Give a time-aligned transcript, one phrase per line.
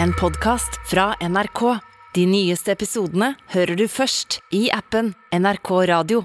[0.00, 1.78] en podkast fra NRK.
[2.14, 6.24] De nyeste episodene hører du først i appen NRK Radio.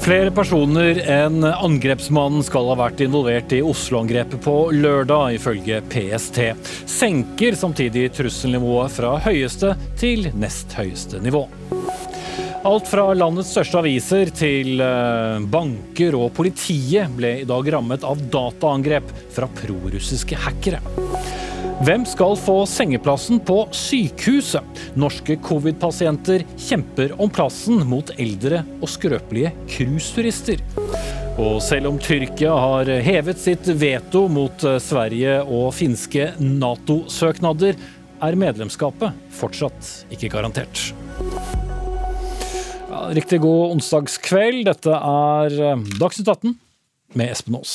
[0.00, 6.40] Flere personer enn angrepsmannen skal ha vært involvert i Oslo-angrepet på lørdag, ifølge PST.
[6.88, 11.44] Senker samtidig trusselnivået fra høyeste til nest høyeste nivå.
[12.60, 18.20] Alt fra landets største aviser til eh, banker og politiet ble i dag rammet av
[18.20, 20.82] dataangrep fra prorussiske hackere.
[21.80, 24.82] Hvem skal få sengeplassen på sykehuset?
[25.00, 30.60] Norske covid-pasienter kjemper om plassen mot eldre og skrøpelige cruiseturister.
[31.40, 37.80] Og selv om Tyrkia har hevet sitt veto mot eh, Sverige og finske Nato-søknader,
[38.20, 40.90] er medlemskapet fortsatt ikke garantert.
[42.90, 44.64] Riktig god onsdagskveld.
[44.66, 46.56] Dette er eh, Dagsnytt 18
[47.18, 47.74] med Espen Aas.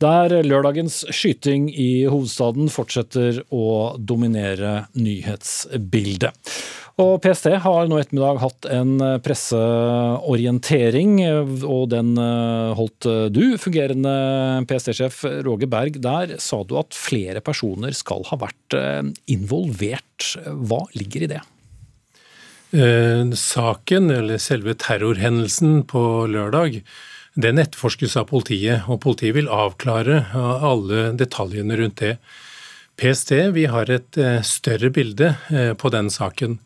[0.00, 6.32] Der lørdagens skyting i hovedstaden fortsetter å dominere nyhetsbildet.
[7.00, 11.18] Og PST har nå ettermiddag hatt en presseorientering,
[11.64, 14.14] og den eh, holdt du, fungerende
[14.68, 16.00] PST-sjef Roger Berg.
[16.04, 20.32] Der sa du at flere personer skal ha vært eh, involvert.
[20.44, 21.44] Hva ligger i det?
[22.76, 26.82] Eh, saken, eller selve terrorhendelsen på lørdag,
[27.32, 32.16] den etterforskes av politiet, og politiet vil avklare alle detaljene rundt det.
[33.00, 36.60] PST vi har et eh, større bilde eh, på den saken.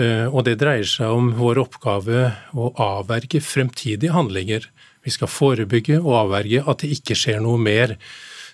[0.00, 2.20] Og det dreier seg om vår oppgave
[2.54, 4.68] å avverge fremtidige handlinger.
[5.02, 7.96] Vi skal forebygge og avverge at det ikke skjer noe mer.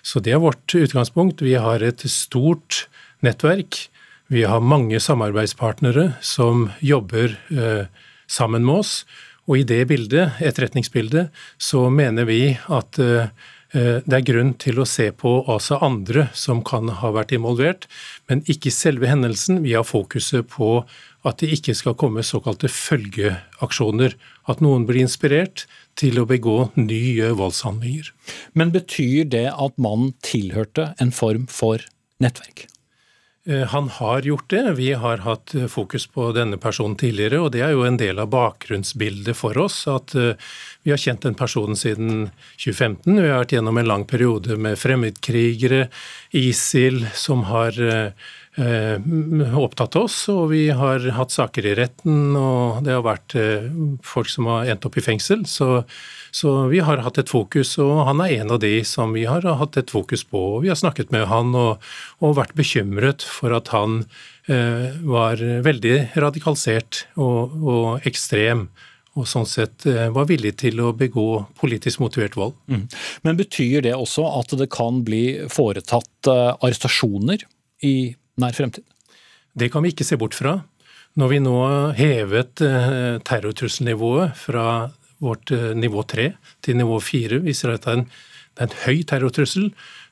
[0.01, 1.45] Så det er vårt utgangspunkt.
[1.45, 2.87] Vi har et stort
[3.23, 3.85] nettverk
[4.27, 7.85] vi har mange samarbeidspartnere som jobber eh,
[8.27, 9.05] sammen med oss.
[9.47, 13.31] Og i det bildet, etterretningsbildet, så mener vi at eh,
[13.71, 17.87] eh, det er grunn til å se på også andre som kan ha vært involvert,
[18.27, 19.63] men ikke selve hendelsen.
[19.63, 20.81] Vi har fokuset på
[21.27, 24.19] at det ikke skal komme såkalte følgeaksjoner.
[24.51, 25.65] At noen blir inspirert
[25.99, 28.11] til å begå nye voldshandlinger.
[28.59, 31.83] Men betyr det at mannen tilhørte en form for
[32.23, 32.67] nettverk?
[33.49, 34.71] Eh, han har gjort det.
[34.71, 38.19] Vi har hatt eh, fokus på denne personen tidligere, og det er jo en del
[38.19, 39.85] av bakgrunnsbildet for oss.
[39.87, 40.33] At eh,
[40.83, 42.27] vi har kjent den personen siden
[42.59, 43.15] 2015.
[43.15, 45.85] Vi har vært gjennom en lang periode med fremmedkrigere,
[46.35, 47.79] ISIL, som har
[48.57, 53.35] opptatt oss, og vi har hatt saker i retten, og det har vært
[54.01, 55.43] folk som har endt opp i fengsel.
[55.45, 55.83] Så
[56.37, 59.45] så vi har hatt et fokus, og han er en av de som vi har
[59.59, 60.41] hatt et fokus på.
[60.57, 61.83] og Vi har snakket med han og,
[62.21, 64.03] og vært bekymret for at han
[64.51, 68.67] eh, var veldig radikalisert og, og, ekstrem.
[69.17, 72.57] Og sånn sett eh, var villig til å begå politisk motivert vold.
[72.69, 72.85] Mm.
[73.25, 77.47] Men betyr det også at det kan bli foretatt eh, arrestasjoner
[77.87, 77.97] i
[78.41, 78.85] nær fremtid?
[79.57, 80.59] Det kan vi ikke se bort fra.
[81.17, 81.57] Når vi nå
[81.97, 84.65] hevet eh, terrortrusselnivået fra
[85.23, 86.27] vårt eh, nivå 3
[86.65, 88.03] til nivå 4 viser at det er en,
[88.53, 89.71] det er en høy terrortrussel,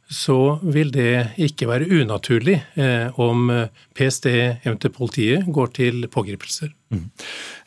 [0.09, 3.51] så vil det ikke være unaturlig eh, om
[3.97, 4.31] PST,
[4.65, 6.73] eventuelt politiet, går til pågripelser.
[6.95, 7.05] Mm.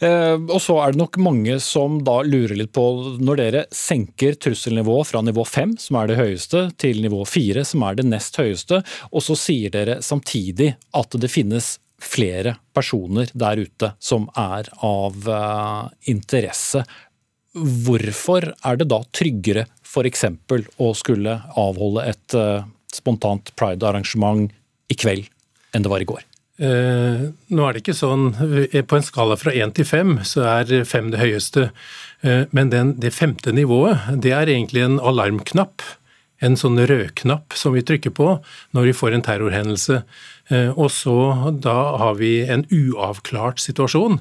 [0.09, 2.85] Eh, og så er det nok mange som da lurer litt på,
[3.23, 7.85] når dere senker trusselnivået fra nivå 5, som er det høyeste, til nivå 4, som
[7.89, 13.59] er det nest høyeste, og så sier dere samtidig at det finnes flere personer der
[13.67, 16.85] ute som er av eh, interesse.
[17.59, 20.25] Hvorfor er det da tryggere f.eks.
[20.79, 24.53] å skulle avholde et eh, spontant pride-arrangement
[24.89, 25.27] i kveld
[25.75, 26.23] enn det var i går?
[26.59, 30.43] Uh, nå er det ikke sånn, eh, På en skala fra én til fem så
[30.59, 31.69] er fem det høyeste.
[32.25, 35.87] Uh, men den, det femte nivået det er egentlig en alarmknapp.
[36.43, 38.29] En sånn rødknapp som vi trykker på
[38.75, 40.03] når vi får en terrorhendelse.
[40.79, 41.17] Og så
[41.51, 44.21] da har vi en uavklart situasjon.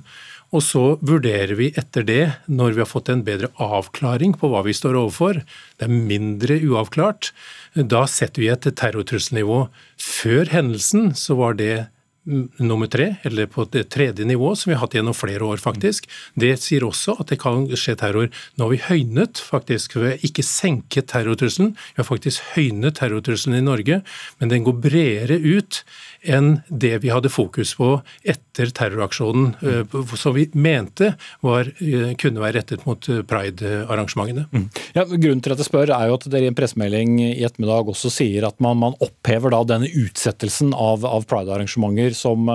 [0.49, 4.63] Og så vurderer vi etter det, når vi har fått en bedre avklaring på hva
[4.65, 5.43] vi står overfor,
[5.77, 7.29] det er mindre uavklart,
[7.75, 9.67] da setter vi et terrortrusselnivå.
[10.01, 11.87] Før hendelsen så var det
[12.27, 16.09] nummer tre, eller på det tredje nivået, som vi har hatt gjennom flere år, faktisk.
[16.35, 18.27] Det sier også at det kan skje terror.
[18.57, 19.95] Nå har vi høynet, faktisk.
[19.95, 24.01] Vi har ikke senket terrortrusselen, vi har faktisk høynet terrortrusselen i Norge,
[24.41, 25.81] men den går bredere ut
[26.27, 27.97] enn det vi hadde fokus på
[28.27, 31.13] etter terroraksjonen, eh, som vi mente
[31.45, 34.47] var, eh, kunne være rettet mot eh, pride-arrangementene.
[34.51, 34.67] Mm.
[34.95, 37.91] Ja, grunnen til at jeg spør er jo at dere i en pressemelding i ettermiddag
[37.93, 42.49] også sier at man, man opphever da denne utsettelsen av, av pride-arrangementer som,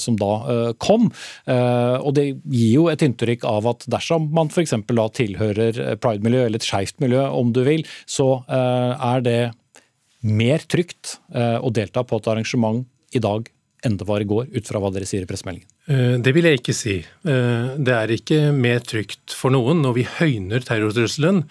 [0.00, 0.32] som da
[0.82, 1.08] kom.
[1.48, 4.74] Og det gir jo et inntrykk av at dersom man f.eks.
[4.88, 9.40] da tilhører pride-miljø, eller et skeivt miljø om du vil, så er det
[10.28, 12.84] mer trygt å delta på et arrangement
[13.16, 13.48] i dag
[13.86, 15.68] enn det var i går, ut fra hva dere sier i pressemeldingen?
[16.22, 16.96] Det vil jeg ikke si.
[17.22, 19.80] Det er ikke mer trygt for noen.
[19.84, 21.44] Når vi høyner terrortrusselen,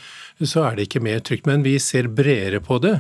[0.43, 1.47] så er det ikke mer trygt.
[1.49, 2.97] Men vi ser bredere på det.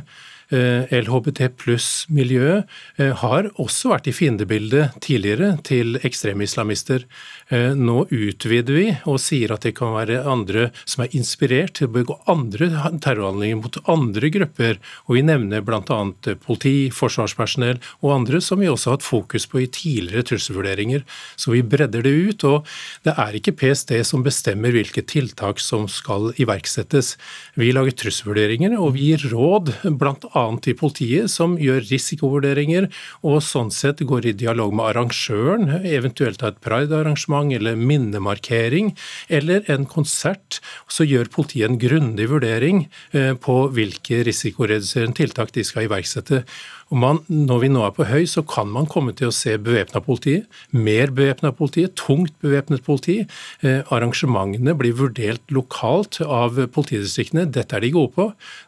[0.47, 2.69] Eh, LHBT pluss-miljøet
[3.01, 7.03] eh, har også vært i fiendebildet tidligere til ekstremislamister.
[7.03, 11.87] Eh, nå utvider vi og sier at det kan være andre som er inspirert til
[11.87, 12.67] å begå andre
[13.03, 14.81] terrorhandlinger mot andre grupper.
[15.07, 15.99] Og vi nevner bl.a.
[16.43, 21.05] politi, forsvarspersonell og andre som vi også har hatt fokus på i tidligere trusselvurderinger.
[21.39, 22.47] Så vi bredder det ut.
[22.51, 22.67] Og
[23.07, 27.15] det er ikke PST som bestemmer hvilke tiltak som skal iverksettes.
[27.55, 32.87] Vi lager trusselvurderinger, og vi gir råd bl.a i politiet som gjør risikovurderinger,
[33.27, 38.93] og sånn sett går i dialog med arrangøren, eventuelt av et pride-arrangement eller minnemarkering,
[39.29, 40.59] eller en konsert.
[40.89, 46.43] Så gjør politiet en grundig vurdering eh, på hvilke risikoreduserende tiltak de skal iverksette.
[46.87, 49.99] Man, når vi nå er på høy, så kan man komme til å se bevæpna
[50.05, 50.37] politi,
[50.71, 53.17] mer bevæpna politi, tungt bevæpnet politi.
[53.59, 57.43] Eh, arrangementene blir vurdert lokalt av politidistriktene.
[57.51, 58.27] Dette er de gode på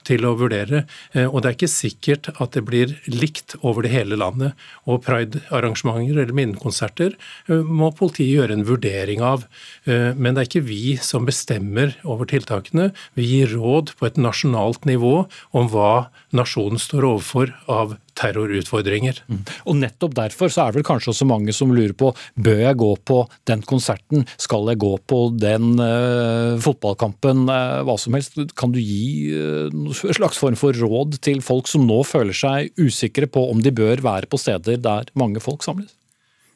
[0.10, 0.83] til å vurdere.
[1.13, 4.51] Eh, og det er ikke sikkert at det blir likt over det hele landet.
[4.83, 9.48] Og pride-arrangementer eller minnekonserter eh, må politiet gjøre en vurdering av.
[9.88, 12.92] Eh, men det er ikke vi som bestemmer over tiltakene.
[13.16, 15.24] Vi gir råd på et nasjonalt nivå
[15.56, 19.21] om hva nasjonen står overfor av terrorutfordringer.
[19.30, 19.44] Mm.
[19.66, 22.80] Og Nettopp derfor så er det vel kanskje også mange som lurer på bør jeg
[22.80, 23.19] gå på
[23.50, 28.39] den konserten, skal jeg gå på den uh, fotballkampen, uh, hva som helst.
[28.60, 33.30] Kan du gi uh, slags form for råd til folk som nå føler seg usikre
[33.30, 35.99] på om de bør være på steder der mange folk samles?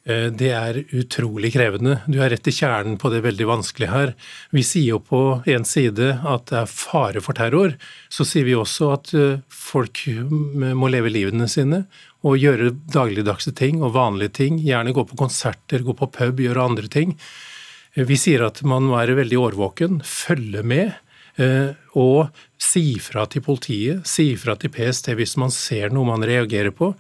[0.04, 2.02] Eh, det er utrolig krevende.
[2.12, 4.14] Du er rett i kjernen på det veldig vanskelige her.
[4.52, 7.78] Vi sier jo på en side at det er fare for terror.
[8.12, 10.04] Så sier vi også at eh, folk
[10.76, 11.86] må leve livene sine
[12.24, 14.60] og gjøre dagligdagse ting og vanlige ting.
[14.64, 17.16] Gjerne gå på konserter, gå på pub, gjøre andre ting.
[17.96, 20.98] Eh, vi sier at man må være veldig årvåken, følge med.
[21.38, 22.30] Og
[22.62, 26.92] si fra til politiet, si fra til PST hvis man ser noe man reagerer på.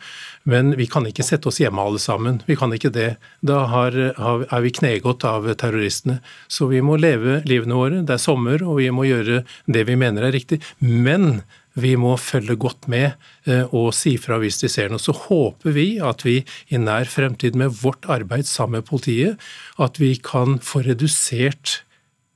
[0.50, 2.42] Men vi kan ikke sette oss hjemme alle sammen.
[2.50, 3.16] Vi kan ikke det.
[3.46, 6.20] Da har, er vi knegått av terroristene.
[6.48, 8.04] Så vi må leve livene våre.
[8.06, 10.62] Det er sommer, og vi må gjøre det vi mener er riktig.
[10.82, 11.44] Men
[11.80, 13.16] vi må følge godt med
[13.50, 15.02] eh, og si fra hvis de ser noe.
[15.02, 16.40] Så håper vi at vi
[16.70, 19.42] i nær fremtid med vårt arbeid sammen med politiet,
[19.82, 21.82] at vi kan få redusert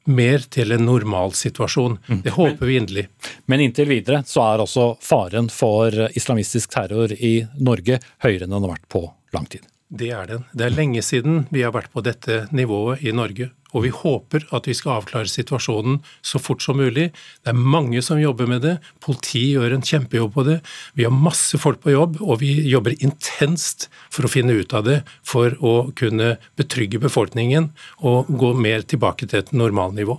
[0.08, 1.98] mer til en normalsituasjon.
[2.08, 2.22] Mm.
[2.26, 3.08] Det håper vi inderlig.
[3.46, 8.64] Men inntil videre så er altså faren for islamistisk terror i Norge høyere enn den
[8.64, 9.04] har vært på
[9.36, 9.68] lang tid.
[9.88, 10.44] Det er den.
[10.52, 13.52] Det er lenge siden vi har vært på dette nivået i Norge.
[13.78, 17.12] Og vi håper at vi skal avklare situasjonen så fort som mulig.
[17.46, 18.76] Det er mange som jobber med det.
[19.04, 20.58] Politiet gjør en kjempejobb på det.
[20.98, 24.88] Vi har masse folk på jobb, og vi jobber intenst for å finne ut av
[24.88, 25.02] det.
[25.28, 27.72] For å kunne betrygge befolkningen
[28.02, 30.18] og gå mer tilbake til et normalnivå.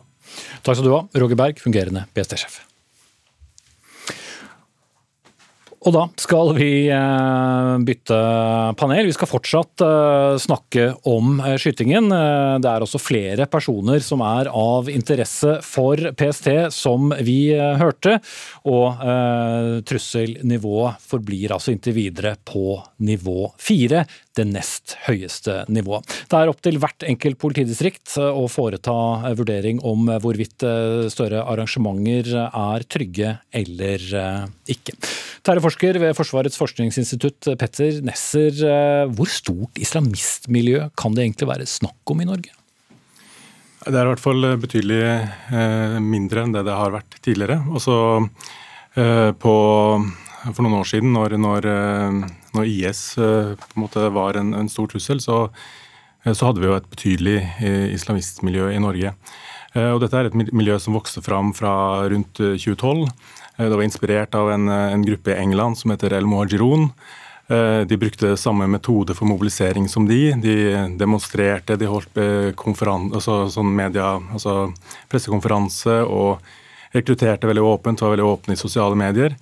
[0.62, 2.67] Takk skal du ha, Roger Berg, fungerende PST-sjef.
[5.86, 8.16] Og da skal vi eh, bytte
[8.80, 9.06] panel.
[9.06, 12.10] Vi skal fortsatt eh, snakke om eh, skytingen.
[12.10, 18.18] Det er også flere personer som er av interesse for PST, som vi hørte.
[18.68, 18.98] Og
[19.88, 24.04] trusselnivået forblir altså inntil videre på nivå fire
[24.38, 26.06] det nest høyeste nivået.
[26.30, 28.94] Det er opp til hvert enkelt politidistrikt å foreta
[29.38, 30.66] vurdering om hvorvidt
[31.12, 34.06] større arrangementer er trygge eller
[34.70, 34.94] ikke.
[35.68, 38.54] Terrorforsker ved Forsvarets forskningsinstitutt, Petter Nesser.
[39.12, 42.54] Hvor stort islamistmiljø kan det egentlig være snakk om i Norge?
[43.84, 47.60] Det er i hvert fall betydelig eh, mindre enn det det har vært tidligere.
[47.68, 47.94] Også
[48.96, 49.54] eh, på,
[50.48, 54.54] for noen år siden, når, når eh, når IS eh, på en måte var en,
[54.56, 55.46] en stor trussel, så,
[56.24, 59.14] eh, så, hadde vi jo et betydelig eh, islamistmiljø i Norge.
[59.78, 61.70] Og dette er et miljø som vokste fram fra
[62.08, 63.04] rundt 2012.
[63.58, 66.92] Det var inspirert av en, en gruppe i England som heter El Muhajiroun.
[67.88, 70.34] De brukte samme metode for mobilisering som de.
[70.38, 70.54] De
[71.00, 74.68] demonstrerte, de holdt altså, sånn media, altså
[75.10, 76.44] pressekonferanse og
[76.92, 79.34] rekrutterte veldig åpent, var veldig åpne i sosiale medier.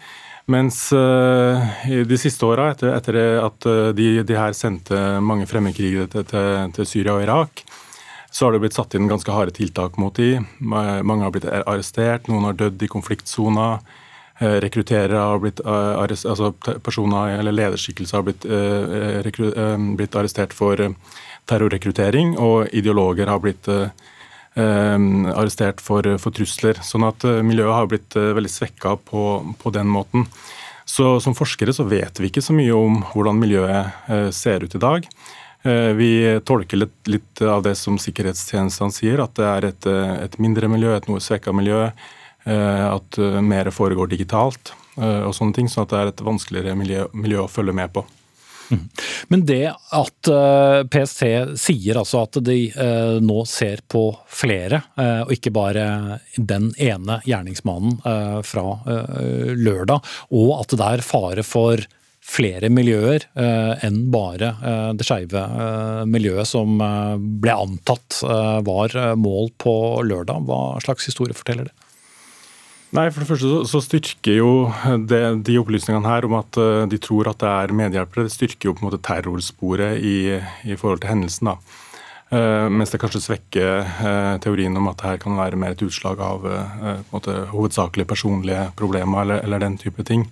[0.46, 3.66] Mens de siste åra, etter, etter, at
[3.98, 7.64] de, de, her sendte mange fremmedkrigere til, til, til, Syria og Irak,
[8.30, 10.36] så har det blitt satt inn ganske harde tiltak mot de.
[10.62, 13.70] Mange har blitt arrestert, noen har dødd i konfliktsona.
[14.38, 16.50] Rekrutterere har blitt altså
[16.84, 18.44] personer eller lederskikkelser har blitt,
[19.96, 20.82] blitt arrestert for
[21.48, 23.70] terrorrekruttering, og ideologer har blitt
[24.56, 26.76] arrestert for, for, trusler.
[26.84, 29.24] Sånn at miljøet har blitt veldig svekka på,
[29.56, 30.28] på den måten.
[30.84, 34.84] Så Som forskere så vet vi ikke så mye om hvordan miljøet ser ut i
[34.84, 35.08] dag.
[35.66, 40.12] Eh, vi tolker litt, litt, av det som sikkerhetstjenestene sier, at det er et, eh,
[40.26, 41.88] et mindre miljø, et noe svekka miljø.
[42.46, 45.66] Eh, at mer foregår digitalt og sånne ting.
[45.68, 48.00] Sånn at det er et vanskeligere miljø, miljø å følge med på.
[48.72, 48.86] Mm.
[49.28, 50.30] Men det at
[50.88, 51.26] PST
[51.60, 52.56] sier altså at de
[53.20, 55.84] nå ser på flere, og ikke bare
[56.40, 58.00] den ene gjerningsmannen
[58.40, 58.64] fra
[59.52, 61.84] lørdag, og at det er fare for
[62.26, 68.58] flere miljøer eh, enn bare eh, det skeive eh, miljøet som eh, ble antatt eh,
[68.66, 69.74] var eh, mål på
[70.06, 70.46] lørdag.
[70.48, 71.85] Hva slags historie forteller det?
[72.96, 74.50] Nei, For det første så, styrker jo
[75.08, 76.56] det, de opplysningene her om at
[76.88, 80.16] de tror at det er medhjelpere, det styrker jo på en måte terrorsporet i,
[80.64, 81.52] i forhold til hendelsen.
[81.52, 81.82] da.
[82.26, 85.82] Uh, mens det kanskje svekker uh, teorien om at det her kan være mer et
[85.86, 90.26] utslag av uh, måte, hovedsakelig personlige problemer eller, eller, den type ting.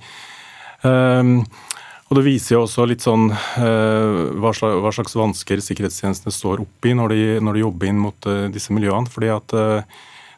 [0.84, 6.92] Og Det viser jo også litt sånn hva, slags, hva, slags, vansker sikkerhetstjenestene står oppi
[6.92, 9.08] når de, når de jobber inn mot disse miljøene.
[9.08, 9.54] fordi at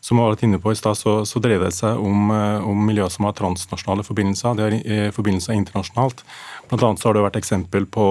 [0.06, 2.84] som vi har vært inne på i sted, så, så, dreier det seg om, om
[2.86, 4.54] miljøer som har transnasjonale forbindelser.
[4.54, 6.22] De har forbindelser internasjonalt.
[6.70, 8.06] Blant annet så har det vært eksempel på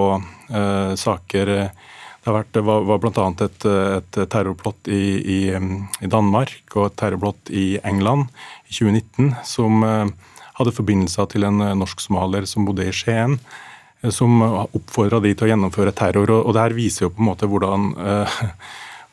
[1.00, 3.26] saker det har vært, det var, var bl.a.
[3.46, 8.26] Et, et terrorplott i, i, i, Danmark og et terrorplott i England
[8.66, 9.86] i 2019 som
[10.60, 13.38] hadde forbindelser til en eh, norsk-somalier som bodde i Skien,
[14.02, 16.32] eh, som oppfordra de til å gjennomføre terror.
[16.40, 18.42] og Det her viser jo på en måte hvordan, eh,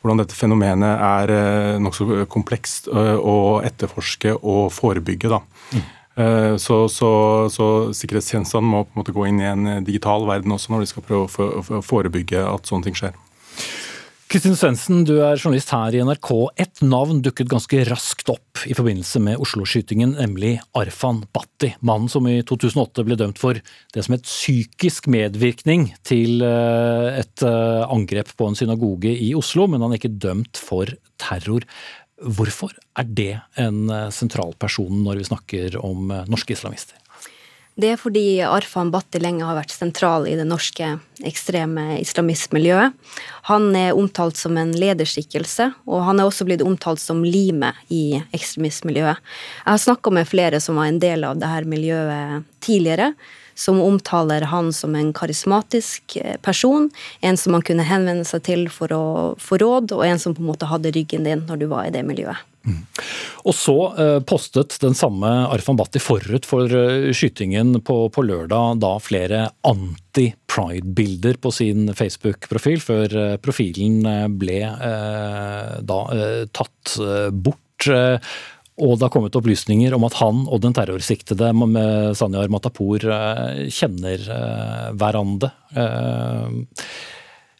[0.03, 5.31] hvordan dette fenomenet er nokså komplekst å etterforske og forebygge.
[5.31, 5.39] da.
[5.71, 5.85] Mm.
[6.61, 7.09] Så, så,
[7.49, 7.67] så,
[7.97, 11.05] sikkerhetstjenestene må på en måte gå inn i en digital verden også når de skal
[11.07, 13.15] prøve å forebygge at sånne ting skjer.
[14.33, 16.29] Kristin Svendsen, du er journalist her i NRK.
[16.57, 21.69] Et navn dukket ganske raskt opp i forbindelse med Oslo-skytingen, nemlig Arfan Bhatti.
[21.85, 23.59] Mannen som i 2008 ble dømt for
[23.93, 29.67] det som het psykisk medvirkning til eh, et eh, angrep på en synagoge i Oslo,
[29.69, 30.89] men han er ikke dømt for
[31.21, 31.69] terror.
[32.17, 36.97] Hvorfor er det en eh, sentral person når vi snakker om norske islamister?
[37.73, 40.91] Det er fordi Arfan Bhatti lenge har vært sentral i det norske
[41.25, 42.93] ekstreme islamistmiljøet.
[43.49, 48.19] Han er omtalt som en lederskikkelse, og han er også blitt omtalt som limet i
[48.29, 49.17] ekstremistmiljøet.
[49.63, 53.15] Jeg har snakka med flere som var en del av dette miljøet tidligere,
[53.55, 56.89] som omtaler han som en karismatisk eh, person,
[57.21, 59.05] en som man kunne henvende seg til for å
[59.41, 61.93] få råd, og en som på en måte hadde ryggen din når du var i
[61.93, 62.41] det miljøet.
[62.63, 62.79] Mm.
[63.43, 68.79] Og så eh, postet den samme Arfan Bhatti forut for eh, skytingen på, på lørdag
[68.79, 73.99] da flere anti-pride-bilder på sin Facebook-profil, før eh, profilen
[74.39, 76.95] ble eh, da eh, tatt
[77.35, 77.59] bort.
[78.81, 81.51] Og det har kommet opplysninger om at han og den terrorsiktede
[82.17, 83.05] Sanyar Matapour
[83.69, 84.23] kjenner
[84.97, 85.51] hverandre.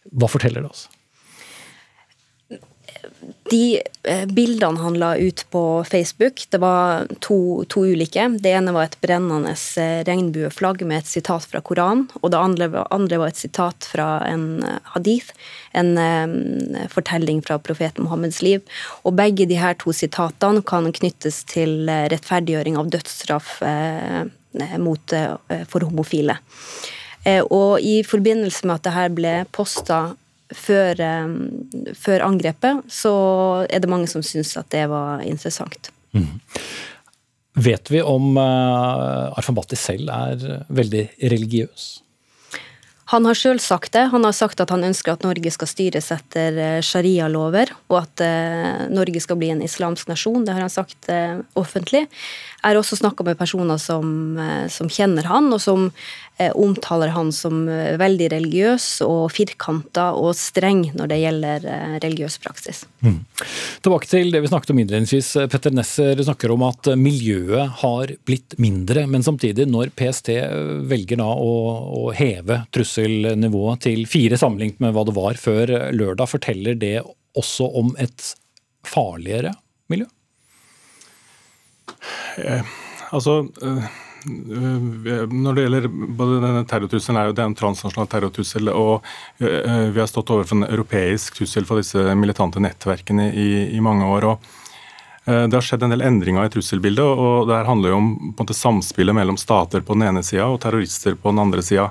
[0.10, 0.88] Hva forteller det oss?
[3.52, 8.26] De eh, bildene han la ut på Facebook, det var to, to, ulike.
[8.42, 12.08] Det ene var et brennende eh, regnbueflagg med et sitat fra Koranen.
[12.22, 12.70] Og det andre,
[13.22, 15.36] var et sitat fra en eh, hadith,
[15.74, 15.94] en
[16.94, 18.64] fortelling fra profeten Mohammeds liv.
[19.04, 23.56] Og begge de her to sitatene kan knyttes til rettferdiggjøring av dødsstraff
[24.78, 25.16] mot,
[25.72, 26.36] for homofile.
[27.50, 30.04] Og i forbindelse med at det her ble posta
[30.52, 33.14] før, eh, før, angrepet, så
[33.70, 35.92] er det mange som syns at det var interessant.
[36.14, 36.40] Mm.
[37.64, 41.84] Vet vi om Arfan Bhatti selv er veldig religiøs?
[43.14, 44.08] Han har sjøl sagt det.
[44.10, 48.90] Han har sagt at han ønsker at Norge skal styres etter sharialover, sharia-lover, og at
[48.90, 50.42] Norge skal bli en islamsk nasjon.
[50.48, 51.12] Det har han sagt
[51.60, 52.08] offentlig.
[52.64, 55.90] Jeg har også snakka med personer som, uh, som, kjenner han, og som
[56.58, 57.68] omtaler han som
[58.02, 61.68] veldig religiøs og firkanta og streng når det gjelder
[62.02, 62.80] religiøs praksis.
[63.06, 63.20] Mm.
[63.86, 65.30] Tilbake til det vi snakket om innledningsvis.
[65.54, 70.34] Petter Nesser snakker om at miljøet har blitt mindre, men samtidig, når PST
[70.90, 71.54] velger da å,
[72.02, 76.34] å heve trusselnivået til fire sammenlignet med hva det var før lørdag.
[76.34, 76.98] Forteller det
[77.38, 78.34] også om et
[78.88, 79.54] farligere
[79.92, 80.10] miljø?
[82.38, 82.66] Eh,
[83.12, 88.72] altså eh, når det gjelder både denne terrortrusselen, er jo det en transnasjonal terrortrussel.
[88.72, 89.06] Og
[89.44, 94.08] eh, vi har stått overfor en europeisk trussel for disse militante nettverkene i, i mange
[94.08, 94.30] år.
[94.32, 94.52] og
[95.26, 98.30] Det har skjedd en del endringer i trusselbildet, og det her handler jo om på
[98.32, 101.90] en måte, samspillet mellom stater på den ene sida og terrorister på den andre sida.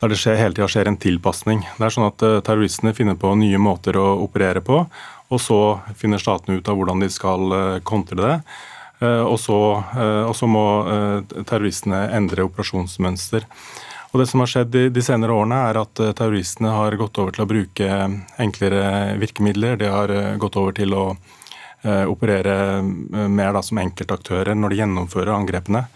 [0.00, 1.62] Der det skjer, hele tida skjer en tilpasning.
[1.76, 4.82] Det er sånn at Terroristene finner på nye måter å operere på,
[5.30, 5.58] og så
[5.98, 7.52] finner statene ut av hvordan de skal
[7.86, 8.36] kontre det.
[9.00, 9.56] Og så,
[10.28, 10.64] og så må
[11.48, 13.46] terroristene endre operasjonsmønster.
[14.10, 17.46] Og Det som har skjedd de, senere årene, er at terroristene har gått over til
[17.46, 17.88] å bruke
[18.42, 19.78] enklere virkemidler.
[19.80, 21.04] De har gått over til å
[22.12, 25.86] operere mer da, som enkeltaktører når de gjennomfører angrepene.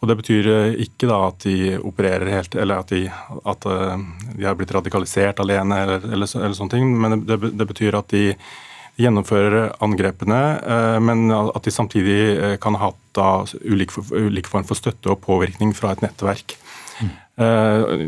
[0.00, 0.48] Og Det betyr
[0.80, 3.04] ikke da at de opererer helt, eller at de,
[3.52, 7.98] at de har blitt radikalisert alene, eller, eller, eller sånne ting, men det, det, betyr
[7.98, 8.30] at de
[9.00, 10.40] gjennomfører angrepene,
[11.02, 13.20] men at de samtidig kan ha hatt
[13.64, 16.56] ulik, ulik form for støtte og påvirkning fra et nettverk.
[17.00, 17.14] Mm.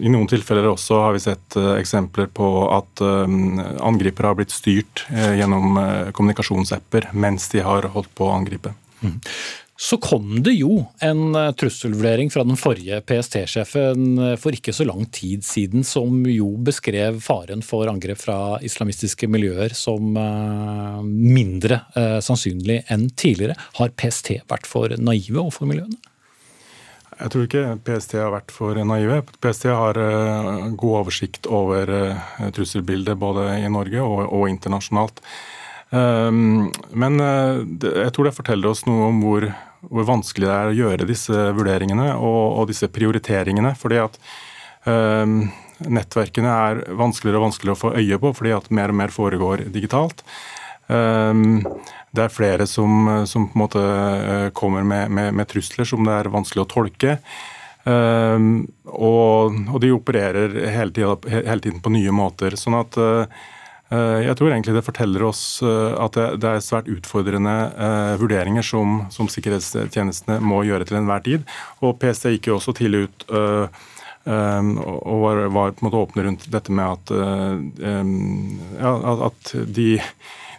[0.05, 3.37] I noen tilfeller også har vi sett eh, eksempler på at eh,
[3.81, 5.79] angripere har blitt styrt gjennom
[6.13, 8.75] kommunikasjonsapper mens de har holdt på å angripe.
[9.03, 9.17] Mm.
[9.77, 15.43] Så kom det jo en trusselvurdering fra den forrige PST-sjefen for ikke så lang tid
[15.47, 20.13] siden, som jo beskrev faren for angrep fra islamistiske miljøer som
[21.03, 21.81] mindre
[22.23, 23.57] sannsynlig enn tidligere.
[23.81, 25.99] Har PST vært for naive overfor miljøene?
[27.23, 29.21] Jeg tror ikke PST har vært for naive.
[29.43, 29.99] PST har
[30.79, 31.91] god oversikt over
[32.55, 35.21] trusselbildet både i Norge og internasjonalt.
[35.93, 39.45] Um, men uh, jeg tror det forteller oss noe om hvor,
[39.91, 43.75] hvor, vanskelig det er å gjøre disse vurderingene og, og disse prioriteringene.
[43.77, 44.17] fordi at
[44.89, 45.43] um,
[45.83, 49.67] nettverkene er vanskeligere og vanskeligere å få øye på fordi at mer og mer foregår
[49.75, 50.25] digitalt.
[50.89, 51.61] Um,
[52.13, 56.05] det er flere som, som på en måte eh, kommer med, med, med, trusler som
[56.05, 57.15] det er vanskelig å tolke.
[57.89, 62.53] Og, og, de opererer hele tiden, hele tiden, på nye måter.
[62.61, 63.41] sånn at uh,
[63.93, 69.03] jeg tror egentlig det forteller oss uh, at det, er svært utfordrende uh, vurderinger som,
[69.13, 71.49] som, sikkerhetstjenestene må gjøre til enhver tid.
[71.85, 73.81] Og PST gikk jo også tidlig ut og
[74.23, 77.11] var, var, på en måte åpne rundt dette med at,
[78.79, 78.93] ja,
[79.27, 79.89] at de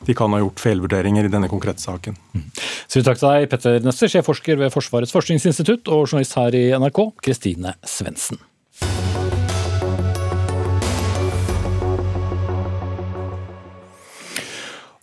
[0.06, 2.18] de kan ha gjort feilvurderinger i denne konkrete saken.
[2.36, 2.48] Mm.
[2.88, 6.66] Så vi takk til deg, Petter Nøsser, sjefforsker ved Forsvarets forskningsinstitutt, og journalist her i
[6.76, 8.42] NRK, Kristine Svendsen.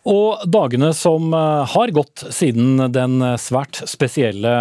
[0.09, 4.53] Og dagene som eh, har gått siden den svært spesielle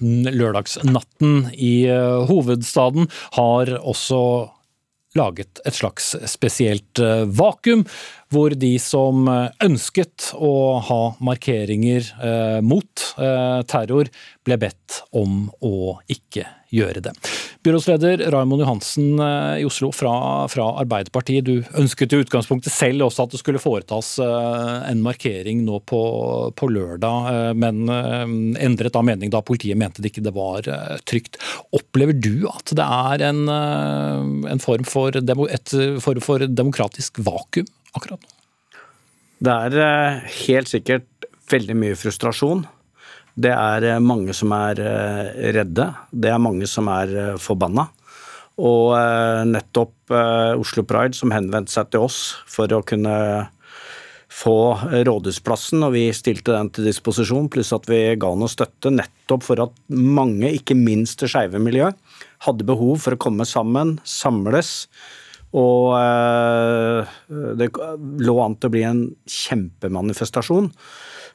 [0.00, 4.20] lørdagsnatten i eh, hovedstaden, har også
[5.18, 7.82] laget et slags spesielt eh, vakuum,
[8.34, 9.26] hvor de som
[9.62, 12.08] ønsket å ha markeringer
[12.66, 13.04] mot
[13.70, 14.08] terror,
[14.42, 17.12] ble bedt om å ikke gjøre det.
[17.64, 20.14] Byrådsleder Raymond Johansen eh, i Oslo fra,
[20.52, 25.62] fra, Arbeiderpartiet, du ønsket i utgangspunktet selv også at det skulle foretas eh, en markering
[25.64, 26.02] nå på,
[26.58, 30.66] på lørdag, men endret av mening da politiet mente det ikke det var
[31.08, 31.38] trygt.
[31.76, 38.20] Opplever du at det er en, en form for, et form for demokratisk vakuum akkurat
[38.20, 38.34] nå?
[39.44, 42.64] Det er eh, helt sikkert veldig mye frustrasjon.
[43.34, 45.88] Det er eh, mange som er eh, redde.
[46.10, 47.88] Det er mange som er forbanna.
[48.54, 48.94] Og
[49.50, 53.14] nettopp Oslo Pride som henvendte seg til oss for å kunne
[54.34, 54.54] få
[55.06, 59.62] rådhusplassen, og vi stilte den til disposisjon, pluss at vi ga noe støtte nettopp for
[59.66, 61.98] at mange, ikke minst det skeive miljøet,
[62.46, 64.86] hadde behov for å komme sammen, samles,
[65.54, 67.14] og eh,
[67.60, 67.70] det
[68.26, 70.70] lå an til å bli en kjempemanifestasjon.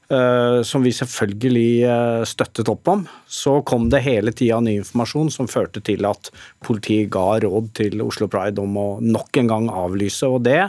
[0.10, 3.04] Uh, som vi selvfølgelig uh, støttet opp om.
[3.30, 6.32] Så kom det hele tida ny informasjon som førte til at
[6.66, 10.26] politiet ga råd til Oslo Pride om å nok en gang avlyse.
[10.26, 10.64] Og det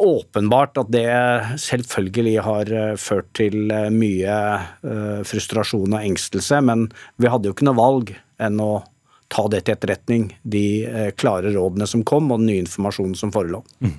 [0.00, 1.04] åpenbart at det
[1.60, 4.38] selvfølgelig har uh, ført til mye
[5.28, 6.88] frustrasjon og engstelse, men
[7.20, 8.72] vi hadde jo ikke noe valg enn å
[9.32, 13.32] ta det til etterretning, de eh, klare rådene som kom og den nye informasjonen som
[13.34, 13.62] forelå.
[13.84, 13.94] Mm.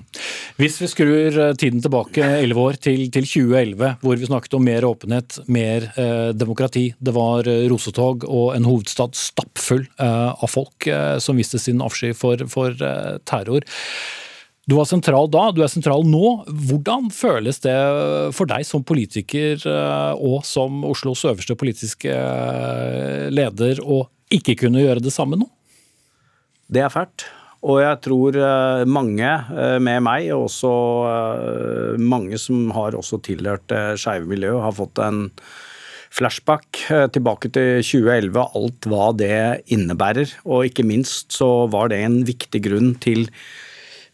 [0.60, 4.66] Hvis vi skrur eh, tiden tilbake elleve år til, til, 2011, hvor vi snakket om
[4.68, 6.86] mer åpenhet, mer eh, demokrati.
[6.98, 11.82] Det var eh, rosetog og en hovedstad stappfull eh, av folk eh, som viste sin
[11.84, 12.76] avsky for, for
[13.26, 13.66] terror.
[14.64, 16.46] Du var sentral da, du er sentral nå.
[16.48, 17.74] Hvordan føles det
[18.32, 19.60] for deg som politiker
[20.16, 22.14] og som Oslos øverste politiske
[23.34, 25.48] leder å ikke kunne gjøre det samme nå?
[26.70, 27.26] Det er fælt.
[27.64, 30.72] Og jeg tror eh, mange eh, med meg, og også
[31.08, 35.28] eh, mange som har også tilhørt det skeive miljøet, har fått en
[36.14, 36.78] flashback
[37.10, 39.38] tilbake til 2011, alt hva det
[39.74, 40.36] innebærer.
[40.46, 43.24] Og ikke minst så var det en viktig grunn til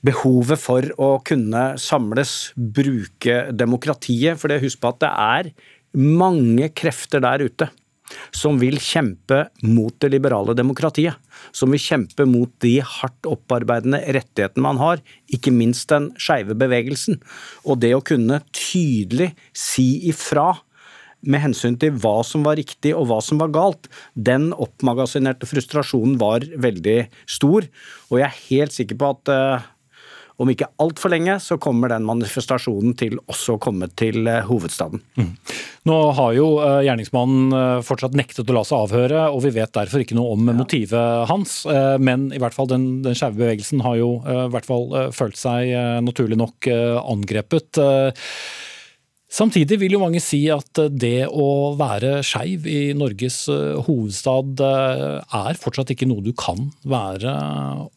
[0.01, 4.41] behovet for å kunne samles, bruke demokratiet.
[4.41, 5.53] For husk på at det er
[5.93, 7.69] mange krefter der ute
[8.35, 11.19] som vil kjempe mot det liberale demokratiet.
[11.57, 17.21] Som vil kjempe mot de hardt opparbeidende rettighetene man har, ikke minst den skeive bevegelsen.
[17.65, 20.53] Og det å kunne tydelig si ifra
[21.21, 26.17] med hensyn til hva som var riktig og hva som var galt, den oppmagasinerte frustrasjonen
[26.21, 27.69] var veldig stor.
[28.09, 29.69] Og jeg er helt sikker på at uh,
[30.41, 35.03] om ikke altfor lenge så kommer den manifestasjonen til også å komme til uh, hovedstaden.
[35.21, 35.35] Mm.
[35.91, 40.05] Nå har jo uh, gjerningsmannen fortsatt nektet å la seg avhøre, og vi vet derfor
[40.05, 40.57] ikke noe om ja.
[40.57, 41.61] motivet hans.
[42.01, 45.71] Men i hvert fall den, den skeive bevegelsen har jo i hvert fall følt seg
[46.05, 47.81] naturlig nok angrepet.
[49.31, 54.63] Samtidig vil jo mange si at eh, det å være skeiv i Norges eh, hovedstad
[54.67, 57.35] eh, er fortsatt ikke noe du kan være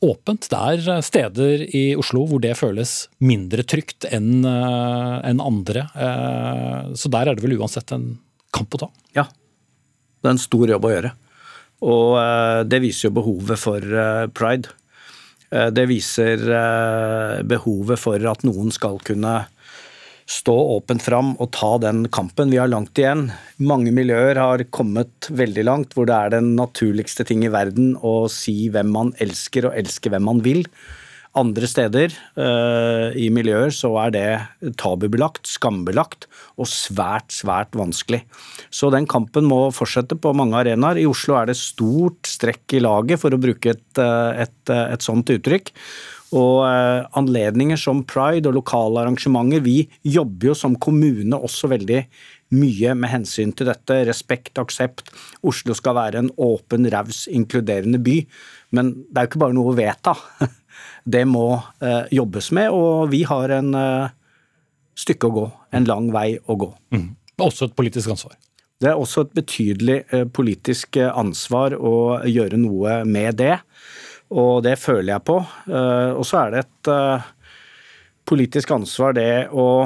[0.06, 0.46] åpent.
[0.52, 2.94] Det er steder i Oslo hvor det føles
[3.26, 5.88] mindre trygt enn andre.
[6.98, 8.06] Så der er det vel uansett en
[8.54, 8.90] kamp å ta?
[9.18, 9.26] Ja,
[10.22, 11.12] det er en stor jobb å gjøre.
[11.84, 13.96] Og det viser jo behovet for
[14.38, 14.76] pride.
[15.50, 16.46] Det viser
[17.50, 19.36] behovet for at noen skal kunne
[20.30, 22.52] stå åpent fram og ta den kampen.
[22.54, 23.28] Vi har langt igjen.
[23.64, 28.30] Mange miljøer har kommet veldig langt, hvor det er den naturligste ting i verden å
[28.32, 30.64] si hvem man elsker og elske hvem man vil.
[31.34, 36.28] Andre steder uh, i miljøer så er det tabubelagt, skambelagt
[36.62, 38.22] og svært, svært vanskelig.
[38.70, 41.02] Så den kampen må fortsette på mange arenaer.
[41.02, 44.94] I Oslo er det stort strekk i laget, for å bruke et, eh, et, eh,
[44.94, 45.74] et sånt uttrykk.
[46.34, 49.64] Og eh, anledninger som pride og lokale arrangementer.
[49.66, 49.84] Vi
[50.16, 52.02] jobber jo som kommune også veldig
[52.54, 54.00] mye med hensyn til dette.
[54.10, 55.12] Respekt, aksept.
[55.46, 58.20] Oslo skal være en åpen, raus, inkluderende by.
[58.74, 60.18] Men det er jo ikke bare noe å vedta.
[61.06, 61.48] Det må
[61.84, 64.14] eh, jobbes med, og vi har en eh,
[64.98, 65.44] stykke å gå.
[65.78, 66.70] En lang vei å gå.
[66.96, 67.12] Mm.
[67.44, 68.38] Også et politisk ansvar?
[68.82, 69.98] Det er også et betydelig
[70.36, 73.58] politisk ansvar å gjøre noe med det.
[74.34, 75.38] Og det føler jeg på.
[75.70, 77.30] Eh, og så er det et eh,
[78.28, 79.86] politisk ansvar det å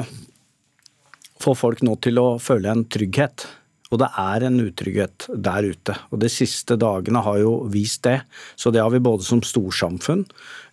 [1.38, 3.46] få folk nå til å føle en trygghet.
[3.88, 5.94] Og det er en utrygghet der ute.
[6.12, 8.18] Og de siste dagene har jo vist det.
[8.58, 10.26] Så det har vi både som storsamfunn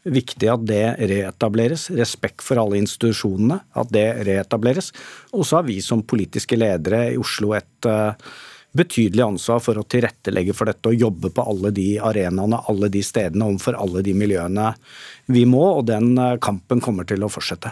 [0.05, 1.87] Viktig at det reetableres.
[1.97, 3.61] Respekt for alle institusjonene.
[3.73, 4.91] At det reetableres.
[5.33, 8.13] Og så har vi som politiske ledere i Oslo et uh,
[8.75, 13.01] betydelig ansvar for å tilrettelegge for dette og jobbe på alle de arenaene, alle de
[13.05, 14.73] stedene, overfor alle de miljøene
[15.31, 17.71] vi må, og den eh, kampen kommer til å fortsette.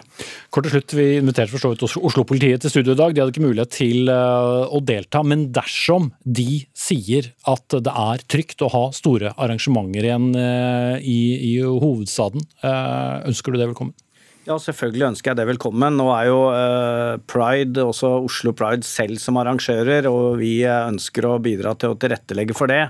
[0.54, 3.14] Kort til slutt, Vi inviterte for så vidt Oslo-politiet til studio i dag.
[3.14, 5.22] De hadde ikke mulighet til eh, å delta.
[5.28, 11.20] Men dersom de sier at det er trygt å ha store arrangementer igjen eh, i,
[11.52, 13.94] i hovedstaden, ønsker du det velkommen?
[14.44, 15.96] Ja, selvfølgelig ønsker jeg det velkommen.
[15.96, 21.30] Nå er jo eh, Pride, også Oslo Pride selv som arrangører, og vi eh, ønsker
[21.30, 22.82] å bidra til å tilrettelegge for det.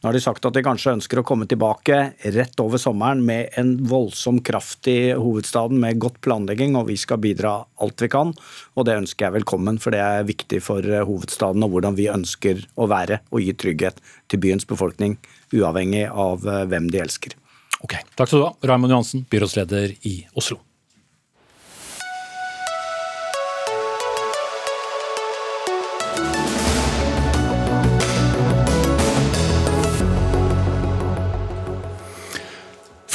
[0.00, 2.02] Nå har de sagt at de kanskje ønsker å komme tilbake
[2.36, 7.22] rett over sommeren med en voldsom kraft i hovedstaden med godt planlegging, og vi skal
[7.24, 8.36] bidra alt vi kan.
[8.76, 12.12] Og det ønsker jeg velkommen, for det er viktig for eh, hovedstaden og hvordan vi
[12.12, 15.16] ønsker å være og gi trygghet til byens befolkning,
[15.56, 17.40] uavhengig av hvem de elsker.
[17.80, 20.60] Ok, Takk skal du ha, Raymond Johansen, byrådsleder i Oslo.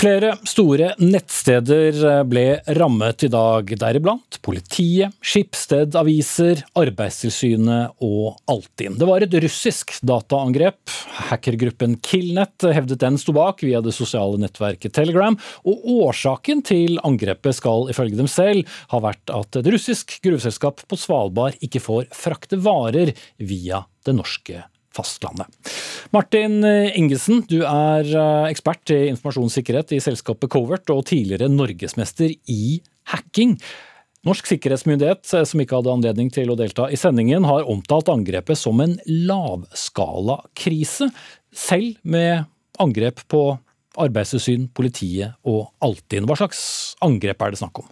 [0.06, 2.44] Flere store nettsteder eh, ble
[2.78, 9.00] rammet i dag, deriblant politiet, Skipsted Aviser, Arbeidstilsynet og Altinn.
[9.02, 10.94] Det var et russisk dataangrep.
[11.32, 17.58] Hackergruppen Killnet hevdet den sto bak via det sosiale nettverket Telegram, og årsaken til angrepet
[17.58, 22.62] skal ifølge dem selv ha vært at et russisk gruveselskap på Svalbard ikke får frakte
[22.62, 25.50] varer via det norske fastlandet.
[26.16, 26.62] Martin
[26.96, 32.80] Ingesen, du er eh, ekspert i informasjonssikkerhet i selskapet Covert og tidligere norgesmester i
[33.12, 33.58] hacking.
[34.26, 38.58] Norsk sikkerhetsmyndighet, eh, som ikke hadde anledning til å delta i sendingen, har omtalt angrepet
[38.58, 41.12] som en lavskalakrise,
[41.54, 42.48] selv med
[42.82, 43.44] angrep på
[44.02, 46.26] Arbeidstilsyn, politiet og Altinn.
[46.28, 46.64] Hva slags
[47.06, 47.92] angrep er det snakk om?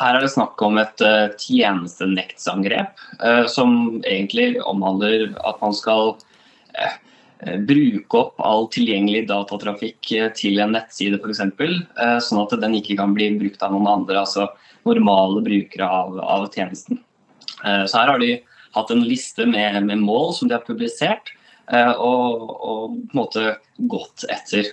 [0.00, 6.14] Her er det snakk om et uh, tjenestenektsangrep uh, som egentlig omhandler at man skal
[6.16, 6.94] uh,
[7.68, 13.14] bruke opp all tilgjengelig datatrafikk til en nettside f.eks., uh, sånn at den ikke kan
[13.16, 14.48] bli brukt av noen andre, altså
[14.88, 16.98] normale brukere av, av tjenesten.
[17.62, 18.32] så her har de
[18.74, 21.30] hatt en liste med, med mål som de har publisert,
[21.70, 23.44] og, og på en måte
[23.92, 24.72] gått etter.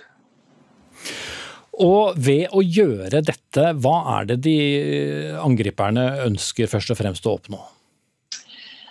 [1.78, 4.56] Og ved å gjøre dette, hva er det de
[5.38, 7.60] angriperne ønsker først og fremst å oppnå?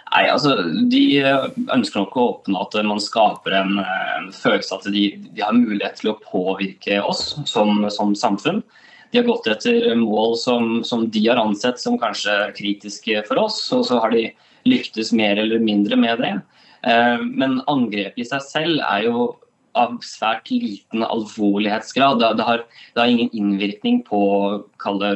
[0.09, 0.55] Nei, altså,
[0.89, 1.03] De
[1.69, 5.99] ønsker nok å åpne at man skaper en, en følelse at de, de, har mulighet
[6.01, 8.63] til å påvirke oss som, som samfunn.
[9.11, 13.61] De har gått etter mål som, som, de har ansett som kanskje kritiske for oss,
[13.75, 14.27] og så har de
[14.69, 16.33] lyktes mer eller mindre med det.
[16.89, 19.29] Eh, men angrepet i seg selv er jo
[19.79, 22.21] av svært liten alvorlighetsgrad.
[22.21, 22.63] Det har,
[22.93, 24.21] det har ingen innvirkning på
[24.81, 25.13] kalle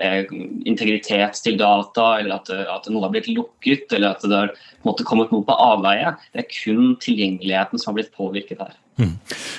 [0.00, 0.24] eh,
[0.68, 5.06] integritet til data, eller at, at, noe har blitt lukket, eller at det har måte,
[5.06, 6.16] kommet noe på avveie.
[6.32, 8.76] Det er kun tilgjengeligheten som har blitt påvirket her.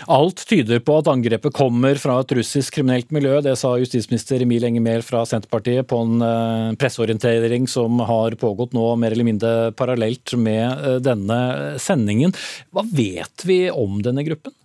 [0.08, 3.38] Alt tyder på at angrepet kommer fra et russisk kriminelt miljø.
[3.46, 8.74] Det sa justisminister Emil Enger Mehl fra Senterpartiet på en uh, presseorientering som har pågått
[8.78, 11.40] nå mer eller mindre parallelt med uh, denne
[11.82, 12.34] sendingen.
[12.74, 14.56] Hva vet vi om denne gruppen?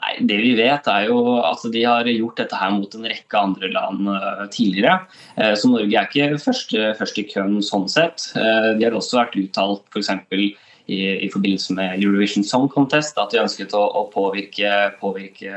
[0.00, 3.42] Nei, det vi vet er jo at De har gjort dette her mot en rekke
[3.44, 5.02] andre land uh, tidligere.
[5.36, 8.30] så Norge er ikke først, først i køen sånn sett.
[8.32, 10.14] de har også vært uttalt f.eks
[10.90, 15.52] i, i, forbindelse med Eurovision Song Contest at de ønsket å, å påvirke, påvirke,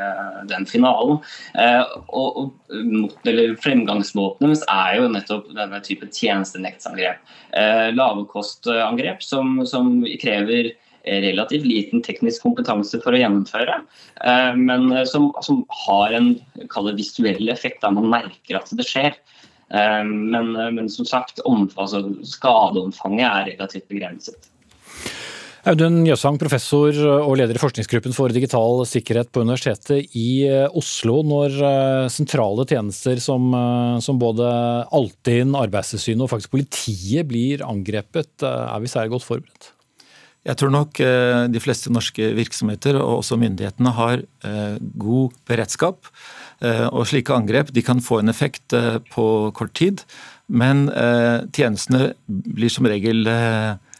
[0.50, 1.20] den finalen.
[1.58, 3.20] Eh, og, og,
[3.64, 7.36] Fremgangsmåten deres er jo nettopp denne type tjenestenektsangrep.
[7.58, 13.82] Eh, Lavkostangrep som, som krever relativt liten teknisk kompetanse for å gjennomføre,
[14.24, 16.34] eh, men som, som har en
[16.96, 19.18] visuell effekt der man merker at det skjer.
[19.74, 24.53] Eh, men, men som sagt, om, altså, skadeomfanget er relativt begrenset.
[25.64, 31.22] Audun Jøsang, professor og leder i forskningsgruppen for digital sikkerhet på Universitetet i eh, Oslo.
[31.24, 34.50] Når eh, sentrale tjenester som, eh, som både
[34.92, 39.70] Altinn, Arbeidstilsynet og faktisk politiet blir angrepet, er vi særlig godt forberedt?
[40.44, 44.26] Jeg tror nok de fleste norske virksomheter og også myndighetene har
[45.00, 46.10] god beredskap.
[46.92, 48.76] Og slike angrep de kan få en effekt
[49.16, 50.04] på kort tid,
[50.52, 50.90] men
[51.56, 53.24] tjenestene blir som regel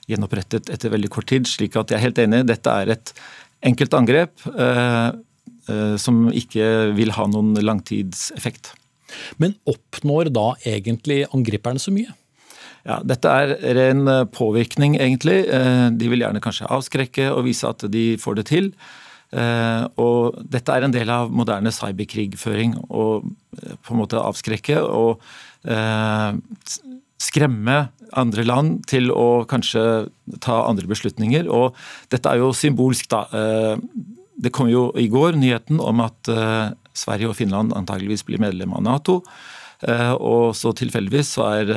[0.10, 1.48] gjenopprettet etter veldig kort tid.
[1.48, 3.14] slik at jeg er helt enig, dette er et
[3.64, 5.12] enkelt angrep eh,
[5.72, 8.74] eh, som ikke vil ha noen langtidseffekt.
[9.42, 12.12] Men oppnår da egentlig angriperne så mye?
[12.84, 15.46] Ja, Dette er ren eh, påvirkning, egentlig.
[15.48, 18.74] Eh, de vil gjerne kanskje avskrekke og vise at de får det til.
[19.34, 22.76] Eh, og dette er en del av moderne cyberkrigføring.
[22.92, 25.24] Å på en måte avskrekke og
[27.24, 27.78] skremme
[28.20, 29.84] andre land til å kanskje
[30.44, 31.50] ta andre beslutninger.
[31.52, 31.78] Og
[32.14, 33.26] dette er jo symbolsk, da.
[33.34, 33.76] Eh,
[34.44, 38.74] det kom jo i går nyheten om at eh, Sverige og Finland antageligvis blir medlem
[38.76, 39.20] av Nato.
[39.84, 41.76] Eh, og så tilfeldigvis så er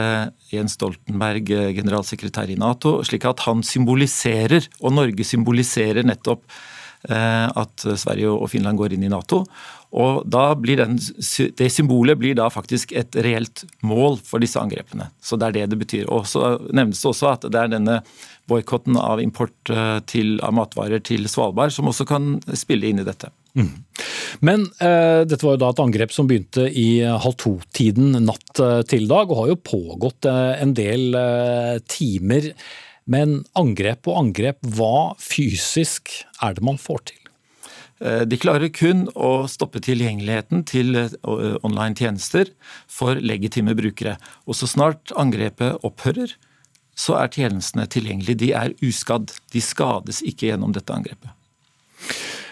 [0.53, 6.47] Jens Stoltenberg generalsekretær i Nato, slik at han symboliserer, og Norge symboliserer nettopp
[7.07, 9.45] at Sverige og Finland går inn i Nato.
[9.97, 10.99] Og da blir den,
[11.57, 15.09] Det symbolet blir da faktisk et reelt mål for disse angrepene.
[15.21, 16.05] Så det er det det betyr.
[16.13, 18.03] Og så nevnes det også at det er denne
[18.47, 23.07] boikotten av import eh, til, av matvarer til Svalbard som også kan spille inn i
[23.09, 23.33] dette.
[23.57, 23.73] Mm.
[24.45, 28.83] Men eh, dette var jo da et angrep som begynte i halv to-tiden natt eh,
[28.89, 32.53] til dag, og har jo pågått eh, en del eh, timer.
[33.09, 37.26] Men angrep og angrep, hva fysisk er det man får til?
[38.01, 41.15] Eh, de klarer kun å stoppe tilgjengeligheten til eh,
[41.65, 42.51] online tjenester
[42.91, 44.17] for legitime brukere.
[44.45, 46.35] Og så snart angrepet opphører,
[46.97, 48.41] så er tjenestene tilgjengelige.
[48.45, 49.33] De er uskadd.
[49.53, 51.33] De skades ikke gjennom dette angrepet.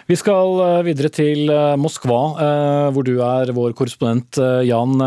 [0.04, 4.36] Vi skal eh, videre til eh, Moskva, eh, hvor du er vår korrespondent
[4.68, 5.00] Jan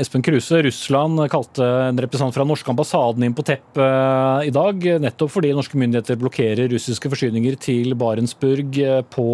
[0.00, 0.62] Espen Kruse.
[0.64, 5.76] Russland kalte en representant fra norske ambassaden inn på teppet i dag, nettopp fordi norske
[5.80, 8.80] myndigheter blokkerer russiske forsyninger til Barentsburg
[9.12, 9.28] på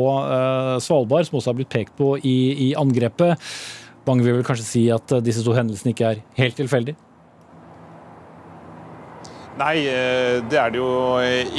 [0.83, 3.39] Svalbard, som også har blitt pekt på i, i angrepet.
[4.09, 7.04] Mange vil vel kanskje si at disse to hendelsene ikke er helt tilfeldige?
[9.55, 10.87] Nei, eh, det er det jo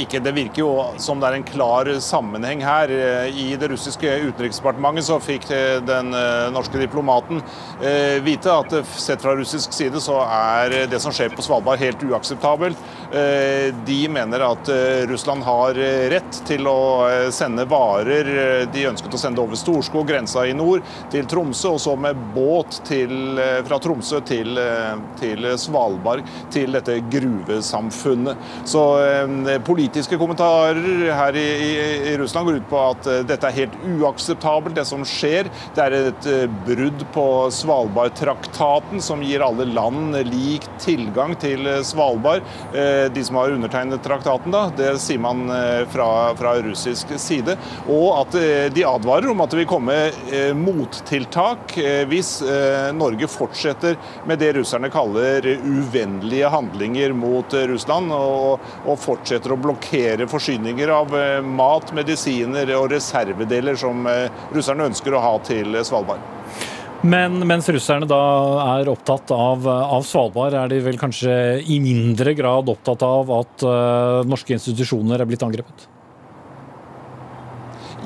[0.02, 0.18] ikke.
[0.20, 2.90] Det virker jo som det er en klar sammenheng her.
[2.92, 6.12] Eh, I det russiske utenriksdepartementet så fikk eh, den
[6.52, 7.40] norske diplomaten
[8.24, 12.78] vite at sett fra russisk side så er det som skjer på Svalbard helt uakseptabelt.
[13.86, 14.70] De mener at
[15.10, 15.76] Russland har
[16.10, 18.30] rett til å sende varer
[18.72, 22.80] de ønsket å sende over Storskog, grensa i nord, til Tromsø, og så med båt
[22.88, 24.58] til, fra Tromsø til,
[25.20, 28.36] til Svalbard, til dette gruvesamfunnet samfunnet.
[28.64, 33.46] Så eh, politiske kommentarer her i, i, i, Russland går ut på at eh, dette
[33.46, 35.50] er helt uakseptabelt, det som skjer.
[35.74, 42.44] Det er et eh, brudd på Svalbardtraktaten, som gir alle land lik tilgang til Svalbard.
[43.12, 44.52] De som har undertegnet traktaten.
[44.52, 45.46] da, Det sier man
[45.92, 47.56] fra, fra russisk side.
[47.88, 48.36] Og at
[48.74, 49.96] de advarer om at det vil komme
[50.56, 51.76] mottiltak
[52.10, 52.32] hvis
[52.96, 53.96] Norge fortsetter
[54.28, 57.75] med det russerne kaller uvennlige handlinger mot Russland,
[58.16, 61.12] og, og fortsetter å blokkere forsyninger av
[61.44, 64.06] mat, medisiner og reservedeler som
[64.54, 66.22] russerne ønsker å ha til Svalbard.
[67.06, 68.20] Men mens russerne da
[68.78, 73.66] er opptatt av, av, Svalbard, er de vel kanskje i mindre grad opptatt av at
[73.66, 75.86] uh, norske institusjoner er blitt angrepet?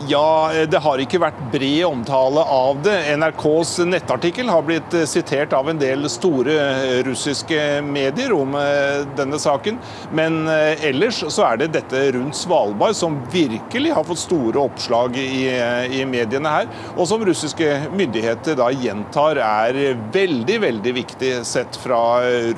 [0.09, 2.95] Ja, det har ikke vært bred omtale av det.
[3.21, 9.03] NRKs nettartikkel har blitt eh, sitert av en del store eh, russiske medier om eh,
[9.19, 9.77] denne saken.
[10.17, 15.51] Men ellers så er det dette rundt Svalbard som virkelig har fått store oppslag i,
[16.01, 19.79] i mediene her, og som russiske myndigheter da gjentar er
[20.15, 22.01] veldig, veldig viktig sett fra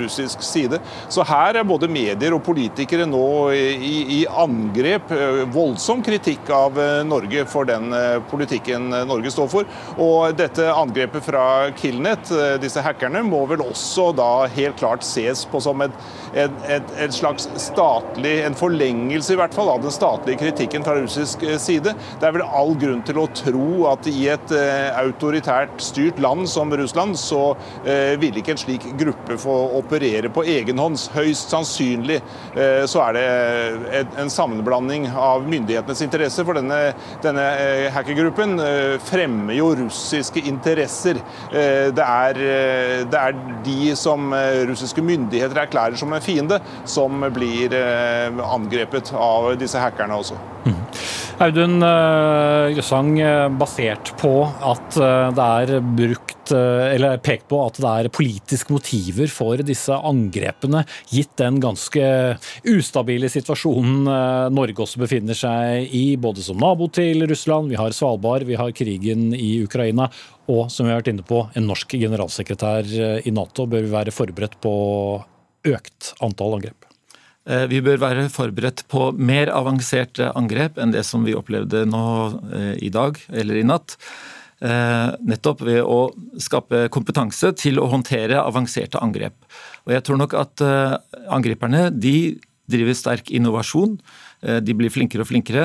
[0.01, 0.81] russisk side.
[1.13, 3.27] Så her er både medier og politikere nå
[3.57, 5.13] i, i angrep,
[5.53, 6.79] voldsom kritikk av
[7.09, 9.65] Norge Norge for den eh, politikken eh, Norge står for.
[9.97, 15.47] Og dette angrepet fra Killnet, eh, disse hackerne, må vel også da helt klart ses
[15.49, 15.93] på som et,
[16.35, 20.99] et, et, et slags statlig, en forlengelse i hvert fall, av den statlige kritikken fra
[20.99, 21.95] russisk side.
[22.21, 24.53] Det er vel all grunn til å tro at i et
[24.99, 27.55] autoritært styrt land som Russland, så
[28.21, 31.01] vil ikke en slik gruppe få operere på egen hånd.
[31.15, 32.19] Høyst sannsynlig
[32.91, 36.81] så er det en sammenblanding av myndighetenes interesse for denne
[37.25, 41.21] denne eh, hackergruppen eh, fremmer jo russiske interesser.
[41.51, 42.41] Eh, det er,
[43.11, 44.33] det er de som
[44.69, 46.59] russiske myndigheter erklærer som en fiende,
[46.89, 47.75] som blir
[48.43, 50.39] angrepet av disse hackerne også.
[50.67, 50.79] Mm.
[51.43, 53.17] Audun Grøssang,
[53.59, 59.59] basert på at det er brukt eller pekt på at det er politiske motiver for
[59.67, 62.05] disse angrepene, gitt den ganske
[62.69, 64.07] ustabile situasjonen
[64.55, 68.71] Norge også befinner seg i, både som nabo til Russland, vi har Svalbard, vi har
[68.79, 70.07] krigen i Ukraina,
[70.47, 72.95] og som vi har vært inne på, en norsk generalsekretær
[73.27, 73.67] i Nato.
[73.67, 74.79] Bør vi være forberedt på
[75.75, 76.92] økt antall angrep?
[77.43, 82.05] Eh, vi bør være forberedt på mer avanserte angrep enn det som vi opplevde nå
[82.55, 83.97] eh, i dag eller i natt.
[84.63, 89.35] Eh, nettopp ved å skape kompetanse til å håndtere avanserte angrep.
[89.89, 90.63] Og jeg tror nok at
[91.35, 92.39] angriperne de
[92.71, 93.97] driver sterk innovasjon.
[94.63, 95.65] De blir flinkere og flinkere,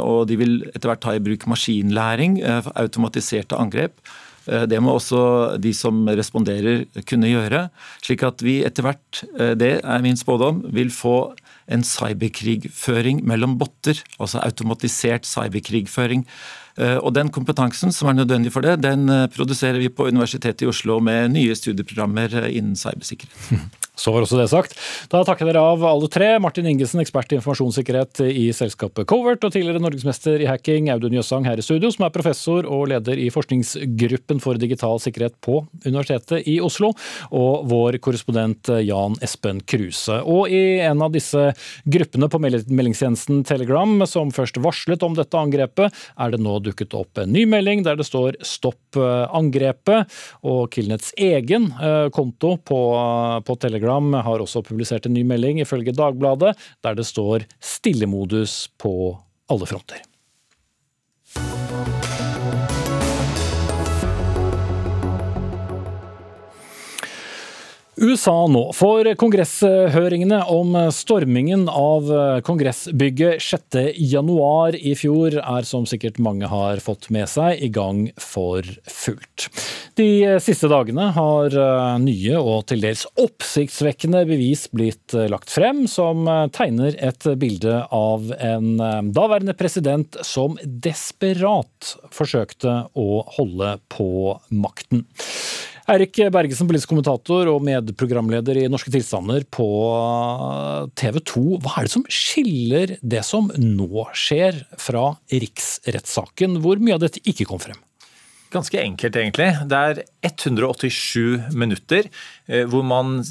[0.00, 2.38] og de vil etter hvert ta i bruk maskinlæring,
[2.72, 4.00] automatiserte angrep.
[4.48, 7.66] Eh, det må også de som responderer kunne gjøre.
[8.04, 11.34] Slik at vi etter hvert, eh, det er min spådom, vil få
[11.68, 14.00] en cyberkrigføring mellom botter.
[14.18, 16.24] Altså automatisert cyberkrigføring.
[16.78, 20.70] Eh, og den kompetansen som er nødvendig for det, den produserer vi på Universitetet i
[20.70, 23.84] Oslo med nye studieprogrammer innen cybersikkerhet.
[23.98, 24.76] Så var også det sagt.
[25.10, 26.30] Da takker dere av alle tre.
[26.42, 31.46] Martin Ingesen, ekspert i informasjonssikkerhet i selskapet Covert, og tidligere norgesmester i hacking Audun Jøssang
[31.48, 36.46] her i studio, som er professor og leder i forskningsgruppen for digital sikkerhet på Universitetet
[36.48, 36.92] i Oslo,
[37.34, 40.20] og vår korrespondent Jan Espen Kruse.
[40.22, 41.48] Og i en av disse
[41.88, 47.18] gruppene på meldingstjenesten Telegram som først varslet om dette angrepet, er det nå dukket opp
[47.18, 52.80] en ny melding der det står 'stopp angrepet', og Killnets egen eh, konto på,
[53.44, 58.92] på Telegram har også publisert en ny melding, ifølge Dagbladet, der det står stillemodus på
[59.48, 60.07] alle fronter.
[67.98, 68.62] USA nå.
[68.76, 72.08] For kongresshøringene om stormingen av
[72.46, 78.66] kongressbygget 6.1 i fjor er, som sikkert mange har fått med seg, i gang for
[78.86, 79.48] fullt.
[79.98, 81.54] De siste dagene har
[82.02, 86.22] nye og til dels oppsiktsvekkende bevis blitt lagt frem, som
[86.54, 88.76] tegner et bilde av en
[89.10, 95.08] daværende president som desperat forsøkte å holde på makten.
[95.88, 99.64] Eirik Bergesen, politisk kommentator og medprogramleder i Norske tilstander på
[101.00, 101.44] TV 2.
[101.64, 107.22] Hva er det som skiller det som nå skjer fra riksrettssaken, hvor mye av dette
[107.24, 107.78] ikke kom frem?
[108.52, 109.48] Ganske enkelt, egentlig.
[109.68, 112.10] Det er 187 minutter
[112.48, 113.22] eh, hvor man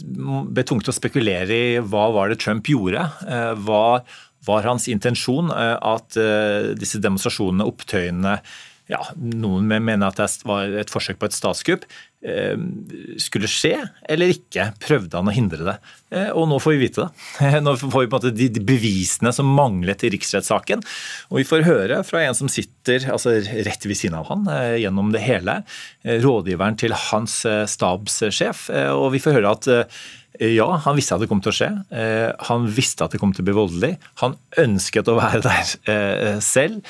[0.49, 3.05] ble tvunget til å spekulere i hva var det Trump gjorde.
[3.25, 4.01] Eh, hva
[4.49, 6.17] var hans intensjon eh, at
[6.77, 8.39] disse demonstrasjonene, opptøyene,
[8.87, 11.83] ja, Noen mener at det var et forsøk på et statskupp.
[12.25, 12.57] Eh,
[13.21, 13.75] skulle skje
[14.09, 14.71] eller ikke.
[14.81, 15.75] Prøvde han å hindre det?
[16.15, 17.51] Eh, og nå får vi vite det.
[17.65, 20.81] Nå får vi på en måte de bevisene som manglet i riksrettssaken.
[21.29, 23.35] Og vi får høre fra en som sitter altså
[23.67, 25.59] rett ved siden av han eh, gjennom det hele.
[26.07, 28.69] Rådgiveren til hans stabssjef.
[28.95, 29.69] Og vi får høre at
[30.37, 31.69] Ja, han visste at det kom til å skje.
[32.49, 33.93] Han visste at det kom til å bli voldelig.
[34.21, 36.83] Han ønsket å være der selv.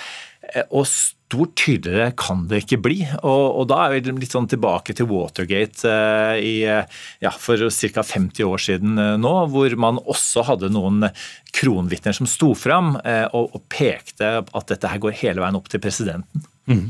[0.69, 0.85] Og
[1.27, 3.01] stort tydeligere kan det ikke bli.
[3.19, 8.03] Og, og da er vi litt sånn tilbake til Watergate eh, i, ja, for ca.
[8.03, 11.09] 50 år siden eh, nå, hvor man også hadde noen
[11.57, 15.67] kronvitner som sto fram eh, og, og, pekte at dette her går hele veien opp
[15.71, 16.47] til presidenten.
[16.67, 16.89] Mm.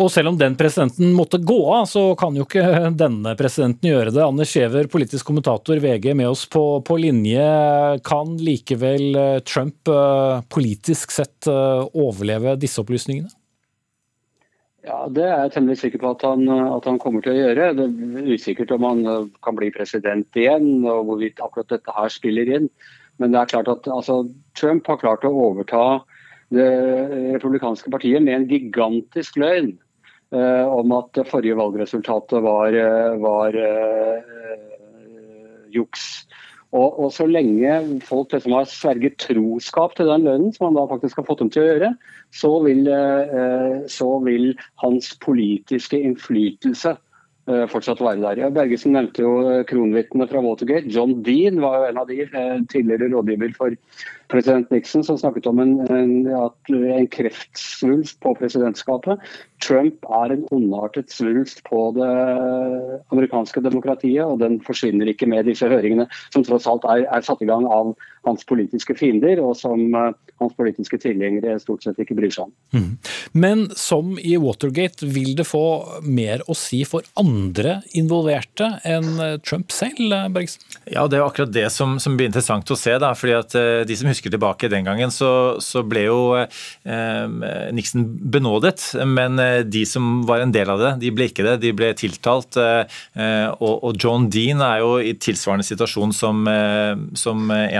[0.00, 4.14] Og selv om den presidenten måtte gå av, så kan jo ikke denne presidenten gjøre
[4.14, 4.22] det.
[4.22, 7.42] Anders Giæver, politisk kommentator, VG med oss på, på, linje.
[8.06, 9.90] Kan likevel Trump
[10.54, 13.34] politisk sett overleve disse opplysningene?
[14.86, 17.72] Ja, Det er jeg temmelig sikker på at han, at han, kommer til å gjøre.
[17.76, 22.12] Det er usikkert om han eh, kan bli president igjen, og hvorvidt akkurat dette her
[22.12, 22.70] spiller inn.
[23.20, 24.22] Men det er klart at altså,
[24.56, 25.82] Trump har klart å overta
[26.54, 26.70] det
[27.36, 29.72] republikanske partiet med en gigantisk løgn
[30.34, 34.60] eh, om at forrige valgresultatet var, eh, var eh,
[35.74, 36.26] juks.
[36.70, 40.86] Og, og, så lenge folk liksom har sverget troskap til den lønnen, som han da
[40.90, 41.92] faktisk har fått dem til å gjøre,
[42.34, 44.52] så vil, eh, så vil
[44.84, 47.06] hans politiske innflytelse eh,
[47.70, 48.52] fortsatt være der.
[48.54, 50.90] Bergesen nevnte jo eh, kronvitnene fra Watergate.
[50.92, 52.24] John Dean var jo en av de
[52.72, 53.76] tidligere rådgiver for
[54.30, 56.12] president Nixon, som snakket om en, en,
[56.70, 59.22] en kreftsvulst på presidentskapet.
[59.60, 62.10] Trump er en ondartet svulst på det
[63.12, 67.42] amerikanske demokratiet, og den forsvinner ikke med disse høringene, som tross alt er, er satt
[67.44, 67.94] i gang av
[68.28, 72.52] hans politiske fiender, og som uh, hans politiske tilgjengere stort sett ikke bryr seg om.
[72.76, 72.90] Mm.
[73.32, 75.64] Men som i Watergate, vil det få
[76.04, 80.64] mer å si for andre involverte enn eh, Trump selv, eh, Bergsen?
[80.90, 82.96] Ja, det er akkurat det som, som blir interessant å se.
[83.00, 87.70] da, fordi at uh, De som husker tilbake den gangen, så, så ble jo uh,
[87.76, 88.92] Nixon benådet.
[89.04, 91.56] men de som var en del av det, de ble ikke det.
[91.62, 92.56] De ble tiltalt.
[92.60, 96.94] Eh, og John Dean er jo i tilsvarende situasjon som, eh,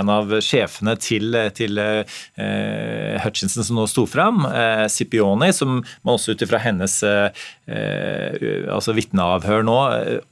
[0.01, 4.45] en av sjefene til, til eh, Hutchinson som nå sto fram.
[4.91, 7.01] Sipioni, som man også ut ifra hennes
[7.71, 9.77] altså vitneavhør nå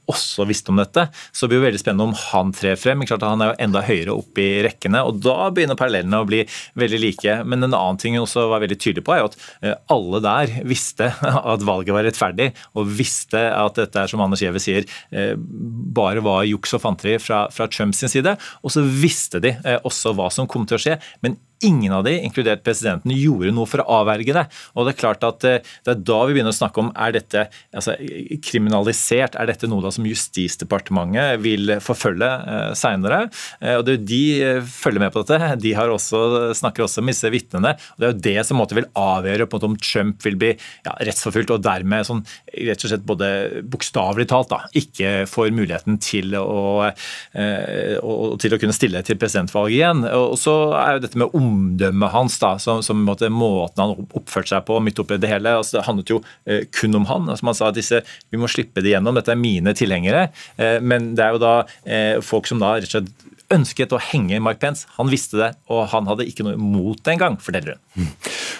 [0.09, 1.05] også visste om dette.
[1.31, 3.05] Så det blir jo veldig spennende om han trer frem.
[3.07, 6.41] Klart Han er jo enda høyere oppe i rekkene, og da begynner parallellene å bli
[6.79, 7.37] veldig like.
[7.45, 10.55] Men en annen ting hun også var veldig tydelig på, er jo at alle der
[10.67, 11.11] visste
[11.53, 16.23] at valget var rettferdig, og visste at dette er som Anders Giæver sier, eh, bare
[16.25, 18.35] var juks og fanteri fra, fra Trumps side.
[18.63, 20.99] Og så visste de eh, også hva som kom til å skje.
[21.23, 24.45] men Ingen av de, inkludert presidenten, gjorde noe for å avverge det.
[24.75, 27.15] Og Det er klart at eh, det er da vi begynner å snakke om er
[27.17, 27.45] dette
[27.75, 27.97] altså,
[28.45, 29.35] kriminalisert.
[29.35, 33.25] Er dette noe da som Justisdepartementet vil forfølge eh, seinere?
[33.59, 35.51] Eh, De eh, følger med på dette.
[35.59, 36.21] De også,
[36.61, 37.75] snakker også med disse vitnene.
[37.75, 40.95] og Det er jo det som måtte vil avgjøre på om Trump vil bli ja,
[41.03, 42.23] rettsforfulgt og dermed sånn,
[42.55, 43.29] rett og slett både
[43.67, 47.99] bokstavelig talt da, ikke får muligheten til å, eh,
[48.39, 50.05] til å kunne stille til presidentvalget igjen.
[50.07, 54.07] Og så er jo dette med om omdømmet hans, da, som, som måte, måten han
[54.17, 55.57] oppførte seg på midt oppi det hele.
[55.59, 57.29] Altså, det handlet jo eh, kun om han.
[57.29, 60.29] Altså, man sa at disse, vi må slippe det gjennom, dette er mine tilhengere.
[60.57, 64.01] Eh, men det er jo da eh, folk som da rett og slett ønsket å
[64.01, 64.87] henge Mark Pence.
[64.97, 68.05] Han visste det, og han hadde ikke noe imot det engang, forteller hun.
[68.05, 68.11] Mm.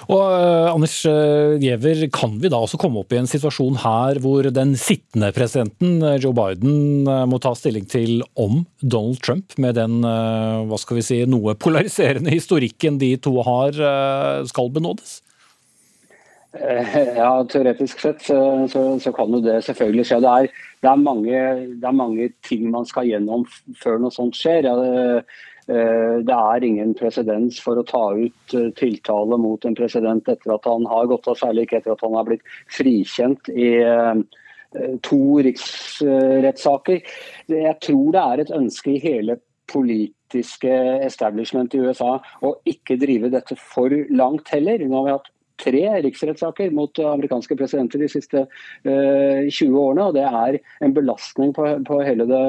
[0.09, 4.19] Og uh, Anders uh, Giæver, kan vi da også komme opp i en situasjon her
[4.23, 9.77] hvor den sittende presidenten, uh, Joe Biden, må ta stilling til om Donald Trump, med
[9.77, 13.75] den hva skal vi si, noe polariserende historikken de to har,
[14.49, 15.19] skal benådes?
[16.49, 20.17] Ja, teoretisk sett så, så, så, kan jo det selvfølgelig skje.
[20.23, 20.47] Det er,
[20.81, 21.43] det, er mange,
[21.77, 23.45] det er, mange, ting man skal gjennom
[23.77, 24.65] før noe sånt skjer.
[24.65, 25.21] Ja, det,
[25.69, 30.55] eh, det, er ingen presedens for å ta ut eh, tiltale mot en president etter
[30.55, 34.25] at han har gått av, særlig ikke etter at han har blitt frikjent i eh,
[35.05, 37.05] to riksrettssaker.
[37.53, 39.37] Jeg tror det er et ønske i hele
[39.69, 40.73] politiske
[41.05, 44.81] establishment i USA å ikke drive dette for langt heller.
[44.81, 50.07] Nå har vi hatt tre riksrettssaker mot amerikanske presidenter de siste uh, eh, 20 årene.
[50.07, 52.43] og Det er en belastning på, på, hele det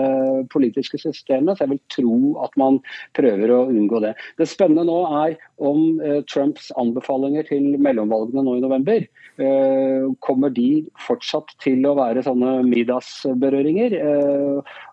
[0.53, 1.57] politiske systemet.
[1.57, 2.81] så Jeg vil tro at man
[3.19, 4.15] prøver å unngå det.
[4.39, 9.07] Det spennende nå er om uh, Trumps anbefalinger til mellomvalgene nå i november.
[9.41, 13.99] Uh, kommer de fortsatt til å være sånne middagsberøringer?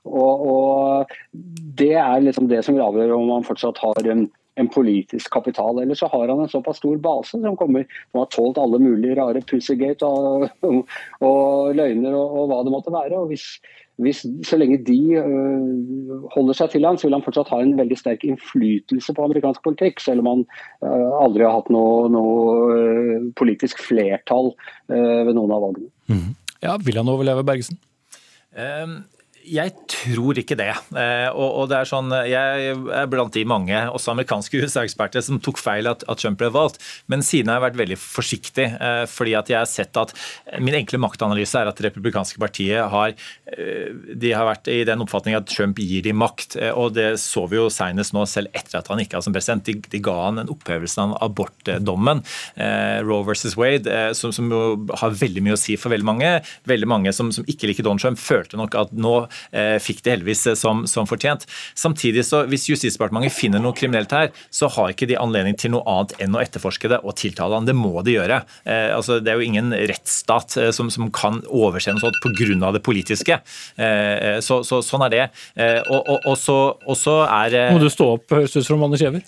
[0.07, 1.15] Og, og,
[1.78, 4.26] Det er liksom det som vil avgjøre om man fortsatt har um,
[4.58, 5.80] en politisk kapital.
[5.82, 9.18] Eller så har han en såpass stor base som, kommer, som har tålt alle mulige
[9.20, 13.20] rare Pussygate og, og, og løgner og, og, hva det måtte være.
[13.20, 13.45] og hvis,
[14.01, 17.76] hvis, Så lenge de øh, holder seg til han, så vil han fortsatt ha en
[17.80, 20.45] veldig sterk innflytelse på amerikansk politikk, selv om han
[20.86, 24.53] øh, aldri har hatt noe, noe øh, politisk flertall
[24.88, 25.91] ved noen av valgene.
[26.08, 26.34] Mm.
[26.64, 27.78] Ja, Vil han overleve Bergesen?
[28.58, 29.03] Um,
[29.48, 30.72] Jeg tror ikke det.
[30.98, 35.62] Eh, og, det er sånn, Jeg er blant de mange, også amerikanske USA-eksperter, som tok
[35.62, 36.82] feil at, Trump ble valgt.
[37.12, 38.68] Men siden har jeg vært veldig forsiktig.
[38.74, 40.14] Eh, fordi at jeg har sett at
[40.64, 43.14] Min enkle maktanalyse er at det republikanske partiet har,
[43.52, 46.58] eh, de har vært i den oppfatning at Trump gir dem makt.
[46.74, 49.66] Og det så vi jo senest nå, selv etter at han ikke var som president.
[49.68, 52.24] De, de ga han en opphevelse av abortdommen,
[53.08, 54.50] Roe versus Wade, som, som,
[54.98, 56.32] har veldig mye å si for veldig mange.
[56.70, 59.16] Veldig mange som, som ikke liker Donald Trump, følte nok at nå
[59.84, 61.46] fikk det heldigvis eh, som, som fortjent.
[61.78, 65.86] Samtidig så Hvis Justisdepartementet finner noe kriminelt her, så har ikke de anledning til noe
[65.88, 67.68] annet enn å etterforske det og tiltale han.
[67.68, 68.42] Det må de gjøre.
[68.66, 72.72] Eh, altså, det er jo ingen rettsstat eh, som, som, kan overse noe sånt pga.
[72.76, 73.40] det politiske.
[73.76, 75.24] Eh, så, så, sånn er det.
[75.56, 78.84] Eh, og, og, og, så, og, så, er Må du stå opp, høres ut som
[78.84, 79.26] Anders Giæver?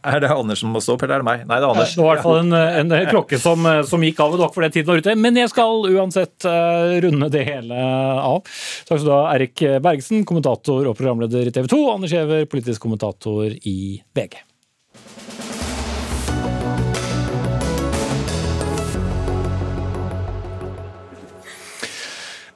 [0.00, 1.46] Er det Anders som må stå opp, eller er det meg?
[1.46, 1.94] Nei, det er Anders.
[1.96, 2.58] Det var i hvert fall en,
[2.96, 5.16] en, klokke som, som, gikk av, og dere for det tiden var ute.
[5.20, 7.86] Men jeg skal uansett uh, runde det hele
[8.20, 8.44] av.
[8.88, 11.82] Takk skal du ha, Erik Bergsen, kommentator og programleder i TV 2.
[11.94, 13.80] Anders Giæver, politisk kommentator i
[14.16, 14.40] VG.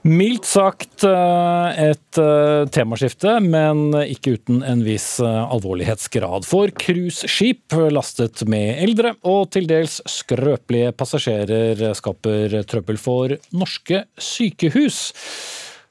[0.05, 6.45] Mildt sagt eh, et eh, temaskifte, men ikke uten en viss eh, alvorlighetsgrad.
[6.45, 15.17] For cruiseskip lastet med eldre og til dels skrøpelige passasjerer skaper trøbbel for norske sykehus.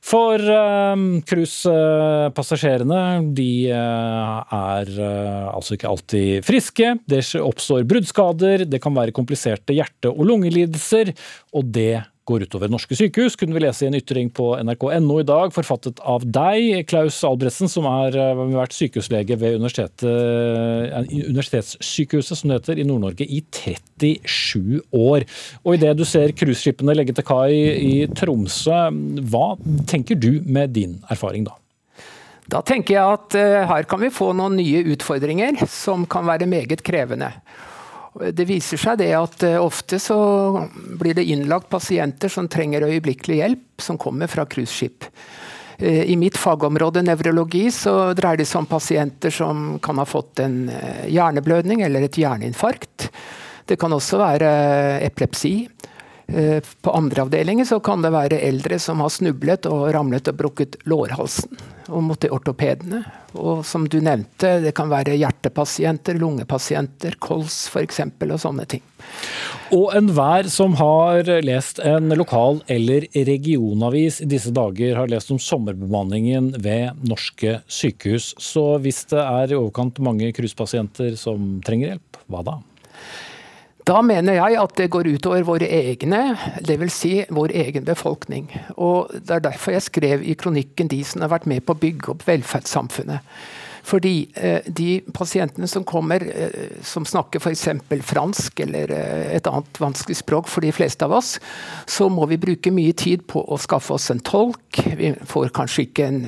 [0.03, 0.38] For
[1.32, 3.03] cruisepassasjerene,
[3.34, 6.89] de er altså ikke alltid friske.
[7.07, 11.16] Det oppstår bruddskader, det kan være kompliserte hjerte- og lungelidelser,
[11.55, 15.26] og det går utover norske sykehus, kunne vi lese i en ytring på nrk.no i
[15.28, 20.93] dag, forfattet av deg, Klaus Albrechtsen, som har eh, vært sykehuslege ved eh,
[21.28, 25.28] Universitetssykehuset som det heter, i Nord-Norge i 37 år.
[25.63, 28.86] Og Idet du ser cruiseskipene legge til kai i Tromsø,
[29.28, 29.47] hva
[29.89, 31.57] tenker du med din erfaring da?
[32.51, 36.49] Da tenker jeg at uh, her kan vi få noen nye utfordringer som kan være
[36.49, 37.32] meget krevende.
[38.14, 40.18] Det viser seg det at eh, ofte så
[40.99, 45.07] blir det innlagt pasienter som trenger øyeblikkelig hjelp, som kommer fra cruiseskip.
[45.80, 50.43] Eh, I mitt fagområde nevrologi så dreier det seg om pasienter som kan ha fått
[50.45, 53.09] en eh, hjerneblødning eller et hjerneinfarkt.
[53.66, 54.49] Det kan også være
[55.07, 55.55] epilepsi.
[56.84, 60.78] På andre avdelinger så kan det være eldre som har snublet og ramlet og brukket
[60.89, 61.51] lårhalsen
[61.90, 63.02] og mot de ortopedene.
[63.34, 68.02] Og som du nevnte, det kan være hjertepasienter, lungepasienter, kols f.eks.
[68.06, 68.84] og sånne ting.
[69.74, 75.42] Og enhver som har lest en lokal- eller regionavis i disse dager, har lest om
[75.42, 78.34] sommerbemanningen ved norske sykehus.
[78.38, 82.60] Så hvis det er i overkant mange cruisepasienter som trenger hjelp, hva da?
[83.84, 86.22] Da mener jeg at det går utover våre egne,
[86.64, 86.94] dvs.
[86.96, 88.48] Si vår egen befolkning.
[88.78, 91.82] Og Det er derfor jeg skrev i kronikken de som har vært med på å
[91.82, 93.20] bygge opp velferdssamfunnet.
[93.84, 97.68] Fordi eh, de pasientene som kommer, eh, som snakker f.eks.
[98.08, 101.36] fransk eller eh, et annet vanskelig språk for de fleste av oss,
[101.86, 104.80] så må vi bruke mye tid på å skaffe oss en tolk.
[104.96, 106.22] Vi får kanskje ikke en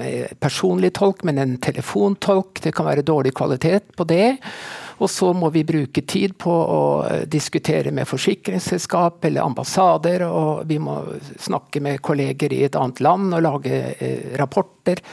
[0.43, 2.59] personlig tolk, men en telefontolk.
[2.65, 4.35] Det kan være dårlig kvalitet på det.
[4.97, 10.63] Og så må vi bruke tid på å eh, diskutere med forsikringsselskap eller ambassader, og
[10.69, 10.97] vi må
[11.41, 15.03] snakke med kolleger i et annet land og lage eh, rapporter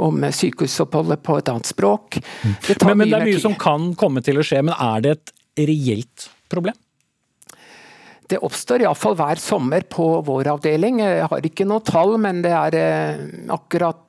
[0.00, 2.20] om sykehusoppholdet på et annet språk.
[2.22, 2.56] Mm.
[2.66, 3.44] Det men, men det er mye tid.
[3.44, 5.34] som kan komme til å skje, men er det et
[5.68, 6.76] reelt problem?
[8.28, 11.00] Det oppstår iallfall hver sommer på vår avdeling.
[11.00, 13.24] Jeg har ikke noe tall, men det er eh,
[13.54, 14.07] akkurat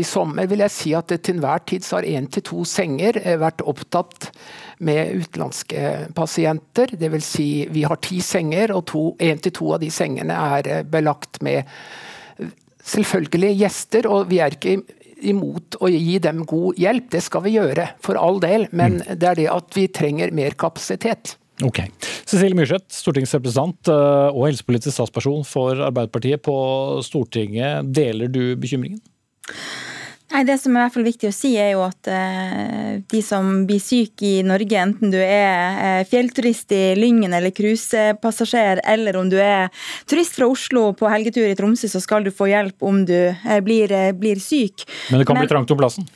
[0.00, 3.18] i sommer vil jeg si at til enhver tid så har én til to senger
[3.22, 4.30] eh, vært opptatt
[4.86, 6.92] med utenlandske pasienter.
[6.98, 7.30] Dvs.
[7.36, 8.92] Si vi har ti senger, og
[9.22, 12.52] én til to av de sengene er eh, belagt med eh,
[12.84, 14.10] selvfølgelig gjester.
[14.12, 14.78] Og vi er ikke
[15.26, 18.68] imot å gi dem god hjelp, det skal vi gjøre, for all del.
[18.76, 19.16] Men mm.
[19.16, 21.38] det er det at vi trenger mer kapasitet.
[21.64, 21.86] Ok.
[22.28, 26.56] Cecilie Myrseth, stortingsrepresentant og helsepolitisk statsperson for Arbeiderpartiet på
[27.06, 27.88] Stortinget.
[27.96, 29.00] Deler du bekymringen?
[30.34, 33.20] Nei, Det som er i hvert fall viktig å si, er jo at eh, de
[33.22, 39.20] som blir syke i Norge, enten du er eh, fjellturist i Lyngen eller cruisepassasjer, eller
[39.20, 39.70] om du er
[40.10, 43.60] turist fra Oslo på helgetur i Tromsø, så skal du få hjelp om du eh,
[43.62, 44.88] blir, eh, blir syk.
[45.12, 46.10] Men det kan Men, bli trangt om plassen?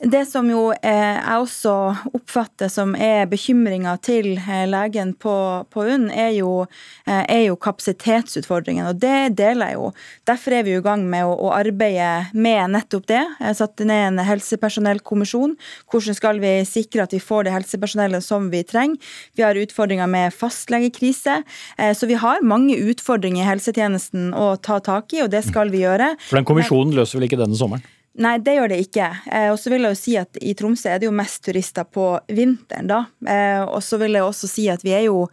[0.00, 1.72] Det som jo eh, jeg også
[2.16, 5.34] oppfatter som er bekymringa til eh, legen på,
[5.68, 6.62] på UNN, er jo,
[7.04, 8.86] eh, jo kapasitetsutfordringen.
[8.88, 9.90] Og det deler jeg jo.
[10.30, 13.20] Derfor er vi i gang med å, å arbeide med nettopp det.
[13.42, 15.58] Jeg satte ned en helsepersonellkommisjon.
[15.92, 19.12] Hvordan skal vi sikre at vi får det helsepersonellet som vi trenger?
[19.36, 21.42] Vi har utfordringer med fastlegekrise.
[21.76, 25.84] Så vi har mange utfordringer i helsetjenesten å ta tak i, og det skal vi
[25.84, 26.14] gjøre.
[26.30, 27.84] For den kommisjonen løser vel ikke denne sommeren?
[28.18, 29.06] Nei, det gjør det ikke.
[29.30, 31.86] Eh, og så vil jeg jo si at I Tromsø er det jo mest turister
[31.86, 32.90] på vinteren.
[32.90, 33.04] da.
[33.22, 35.28] Eh, og så vil jeg også si at vi er jo,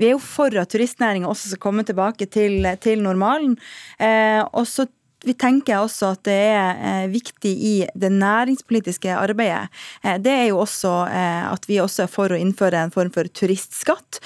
[0.00, 3.58] vi er jo for at turistnæringa også skal komme tilbake til, til normalen.
[4.00, 4.88] Eh, og så
[5.24, 9.70] vi tenker også at det er eh, viktig i det næringspolitiske arbeidet.
[10.02, 13.12] Eh, det er jo også eh, at vi også er for å innføre en form
[13.14, 14.20] for turistskatt,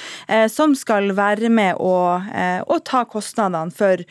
[0.51, 1.93] som skal være med å,
[2.67, 4.03] å ta kostnadene for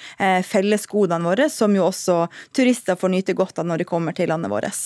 [0.47, 2.17] fellesgodene våre, som jo også
[2.55, 4.79] turister får nyte godt av når de kommer til landet vårt.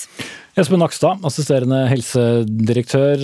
[0.60, 3.22] Espen Nakstad, assisterende helsedirektør.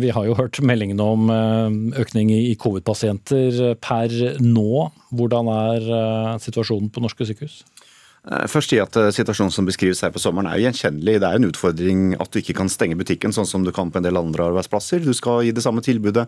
[0.00, 1.28] Vi har jo hørt meldingene om
[1.92, 4.86] økning i covid-pasienter per nå.
[5.12, 5.90] Hvordan er
[6.40, 7.60] situasjonen på norske sykehus?
[8.26, 11.20] Eh, først si at eh, Situasjonen som beskrives her på sommeren er gjenkjennelig.
[11.22, 14.00] Det er en utfordring at du ikke kan stenge butikken sånn som du kan på
[14.00, 15.04] en del andre arbeidsplasser.
[15.04, 16.26] Du skal gi det samme tilbudet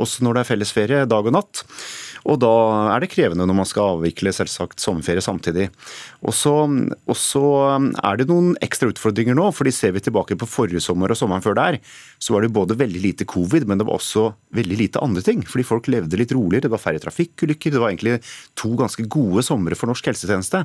[0.00, 1.64] også når det er fellesferie, dag og natt.
[2.28, 2.52] Og da
[2.94, 5.68] er det krevende når man skal avvikle selvsagt sommerferie samtidig.
[6.20, 9.48] Og så er det noen ekstra utfordringer nå.
[9.56, 11.78] fordi Ser vi tilbake på forrige sommer og sommeren før der,
[12.20, 15.44] så var det både veldig lite covid, men det var også veldig lite andre ting.
[15.46, 17.72] Fordi folk levde litt roligere, det var færre trafikkulykker.
[17.72, 18.18] Det var egentlig
[18.58, 20.64] to ganske gode somre for norsk helsetjeneste.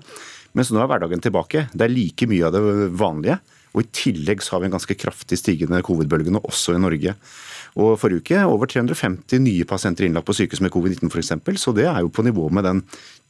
[0.56, 1.68] Mens nå er hverdagen tilbake.
[1.72, 2.64] Det er like mye av det
[3.00, 3.40] vanlige.
[3.76, 7.16] Og I tillegg så har vi en ganske kraftig stigende covid-bølge nå, også i Norge.
[7.76, 11.34] Og Forrige uke over 350 nye pasienter innlagt på sykehus med covid-19 f.eks.
[11.60, 12.82] Så det er jo på nivå med den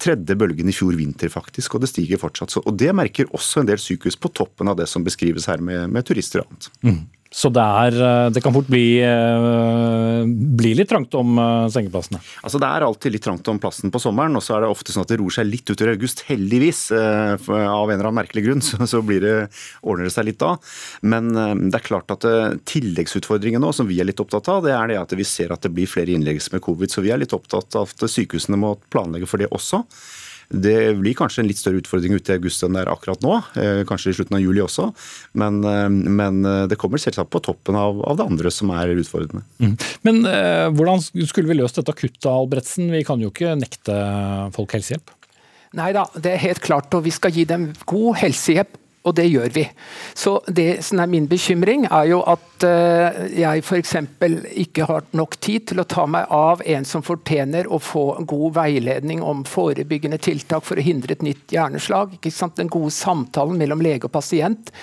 [0.01, 1.75] tredje bølgen i fjor vinter, faktisk.
[1.75, 2.53] Og det stiger fortsatt.
[2.61, 5.87] Og det merker også en del sykehus på toppen av det som beskrives her med,
[5.89, 6.69] med turister og annet.
[6.85, 7.01] Mm.
[7.35, 10.23] Så det, er, eh, det, kan fort bli, eh,
[10.55, 12.21] bli, litt trangt om eh, sengeplassene?
[12.47, 14.95] Altså Det er alltid litt trangt om plassen på sommeren, og så er det ofte
[14.95, 16.23] sånn at det roer seg litt utover august.
[16.29, 19.35] Heldigvis, av en eller annen merkelig grunn, så, så det,
[19.83, 20.53] ordner det seg litt da.
[21.03, 22.23] Men det er klart at
[22.71, 25.65] tilleggsutfordringen nå, som vi er litt opptatt av, det er det at vi ser at
[25.65, 26.93] det blir flere innleggelser med covid.
[26.93, 29.83] Så vi er litt opptatt av at sykehusene må planlegge for det også.
[30.49, 33.39] Det blir kanskje en litt større utfordring ute i august enn det er akkurat nå.
[33.59, 34.89] Eh, kanskje i slutten av juli også.
[35.41, 38.93] Men, eh, men eh, det kommer selvsagt på toppen av, av, det andre som er
[38.95, 39.45] utfordrende.
[39.59, 39.75] Mm.
[40.07, 42.89] Men eh, hvordan skulle vi løst dette akuttet, Albretsen?
[42.93, 43.99] Vi kan jo ikke nekte
[44.55, 45.13] folk helsehjelp?
[45.75, 46.93] Nei da, det er helt klart.
[46.95, 49.65] Og vi skal gi dem god helsehjelp og det gjør vi.
[50.17, 53.95] Så det som er min bekymring, er jo at uh, jeg f.eks.
[54.65, 58.57] ikke har nok tid til å ta meg av en som fortjener å få god
[58.57, 62.17] veiledning om forebyggende tiltak for å hindre et nytt hjerneslag.
[62.55, 64.73] Den gode samtalen mellom lege og pasient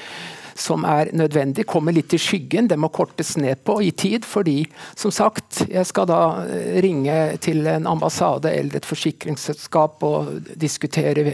[0.58, 2.68] som er nødvendig, kommer litt i skyggen.
[2.68, 4.62] Det må kortes ned på i tid, fordi
[4.94, 11.24] som sagt, jeg skal da eh, ringe til en ambassade eller et forsikringsselskap og diskutere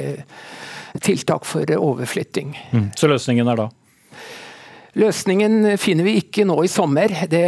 [1.01, 2.55] tiltak for overflytting.
[2.73, 2.89] Mm.
[2.97, 3.69] Så løsningen er da?
[4.99, 7.13] Løsningen finner vi ikke nå i sommer.
[7.31, 7.43] Det,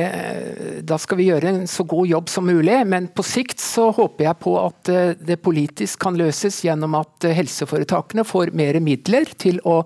[0.86, 2.76] da skal vi gjøre en så god jobb som mulig.
[2.86, 7.26] Men på sikt så håper jeg på at eh, det politisk kan løses gjennom at
[7.26, 9.80] helseforetakene får mer midler til å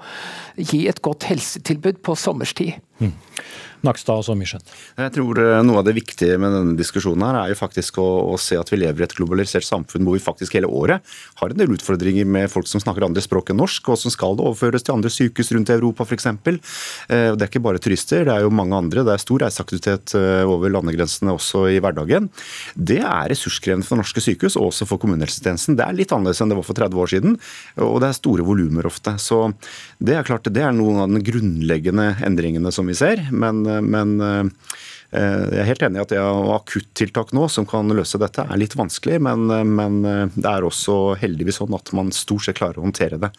[0.59, 2.77] gi et godt helsetilbud på sommerstid.
[3.01, 3.15] Mm.
[3.85, 4.73] Nakstad og Myrseth?
[4.97, 8.07] Jeg tror eh, noe av det viktige med denne diskusjonen her er jo faktisk å,
[8.33, 11.05] å, se at vi lever i et globalisert samfunn hvor vi faktisk hele året
[11.41, 14.39] har en del utfordringer med folk som snakker andre språk enn norsk, og som skal
[14.39, 16.29] det overføres til andre sykehus rundt i Europa f.eks.
[16.31, 19.05] Eh, det er ikke bare turister, det er jo mange andre.
[19.05, 22.31] Det er stor reiseaktivitet eh, over landegrensene også i hverdagen.
[22.75, 25.77] Det er ressurskrevende for norske sykehus, og også for kommunehelsetjenesten.
[25.79, 27.39] Det er litt annerledes enn det var for 30 år siden,
[27.85, 29.17] og det er store volumer ofte.
[29.21, 29.43] Så
[30.01, 33.27] det er klart det er noen av de grunnleggende endringene som vi ser.
[33.31, 34.71] men men eh,
[35.15, 38.59] jeg er helt enig i at det er akuttiltak nå som kan løse dette, er
[38.59, 39.21] litt vanskelig.
[39.23, 40.01] Men, men
[40.35, 43.31] det er også heldigvis sånn at man stort sett klarer å håndtere det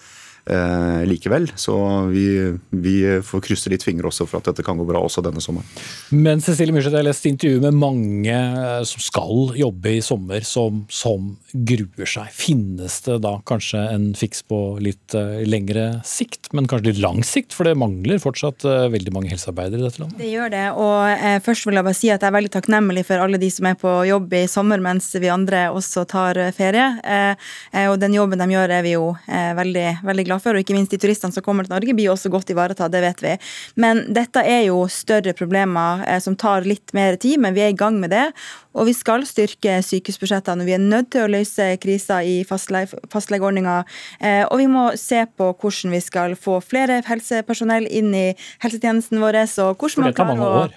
[0.45, 1.47] eh, likevel.
[1.55, 1.75] Så
[2.11, 5.43] vi, vi, får krysse litt fingre også for at dette kan gå bra også denne
[5.43, 5.67] sommeren.
[6.13, 10.45] Men Cecilie Myrseth, jeg har lest intervju med mange eh, som skal jobbe i sommer,
[10.45, 12.29] som, som, gruer seg.
[12.35, 17.21] Finnes det da kanskje en fiks på litt uh, lengre sikt, men kanskje litt lang
[17.25, 17.55] sikt?
[17.55, 20.19] For det mangler fortsatt uh, veldig mange helsearbeidere i dette landet.
[20.19, 20.65] Det gjør det.
[20.75, 23.49] Og eh, først vil jeg bare si at jeg er veldig takknemlig for alle de
[23.53, 26.89] som er på jobb i sommer, mens vi andre også tar ferie.
[27.01, 30.55] Eh, og den jobben de gjør er vi jo veldig, veldig glad for.
[30.55, 33.23] Og ikke minst de turistene som kommer til Norge, blir også godt ivaretatt, det vet
[33.23, 33.33] vi.
[33.81, 37.73] Men dette er jo større problemer eh, som tar litt mer tid, men vi er
[37.73, 38.27] i gang med det.
[38.75, 40.65] Og vi skal styrke sykehusbudsjettene.
[40.67, 43.77] Vi er nødt til å løse krisa i fastlegeordninga.
[44.19, 48.27] Eh, og vi må se på hvordan vi skal få flere helsepersonell inn i
[48.63, 49.41] helsetjenesten vår.
[49.63, 50.75] Og hvordan man klarer år.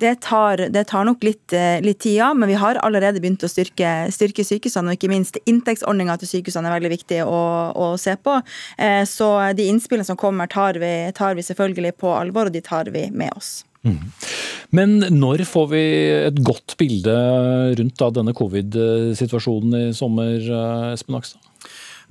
[0.00, 3.44] Det tar, det tar, nok litt, eh, litt tid, ja, men vi har allerede begynt
[3.46, 4.90] å styrke, styrke sykehusene.
[4.90, 8.40] Og ikke minst inntektsordninga til sykehusene er veldig viktig å, å se på.
[8.78, 12.64] Eh, så de innspillene som kommer, tar vi, tar vi, selvfølgelig på alvor, og de
[12.64, 13.62] tar vi med oss.
[13.84, 14.00] Mm.
[14.74, 15.84] Men når får vi
[16.24, 17.14] et godt bilde
[17.78, 21.43] rundt denne covid-situasjonen i sommer, eh, Espen Akstad?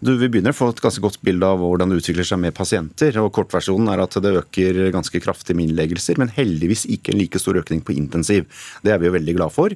[0.03, 2.55] Du, vi begynner å få et ganske godt bilde av hvordan det utvikler seg med
[2.57, 3.15] pasienter.
[3.21, 7.39] og Kortversjonen er at det øker ganske kraftig med innleggelser, men heldigvis ikke en like
[7.39, 8.49] stor økning på intensiv.
[8.83, 9.71] Det er vi jo veldig glad for.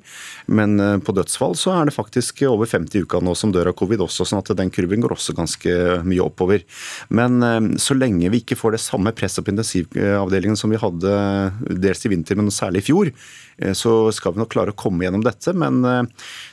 [0.51, 3.77] Men eh, på dødsfall så er det faktisk over 50 uker nå som dør av
[3.79, 6.67] covid også, sånn at den kurven går også ganske mye oppover.
[7.07, 11.19] Men eh, så lenge vi ikke får det samme presset på intensivavdelingen som vi hadde
[11.87, 15.05] dels i vinter, men særlig i fjor, Eh, så skal vi nok klare å komme
[15.05, 15.53] gjennom dette.
[15.57, 16.03] Men eh,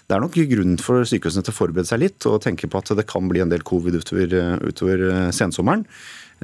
[0.09, 2.94] det er nok grunn for sykehusene til å forberede seg litt og tenke på at
[2.98, 5.86] det kan bli en del covid utover, eh, utover sensommeren.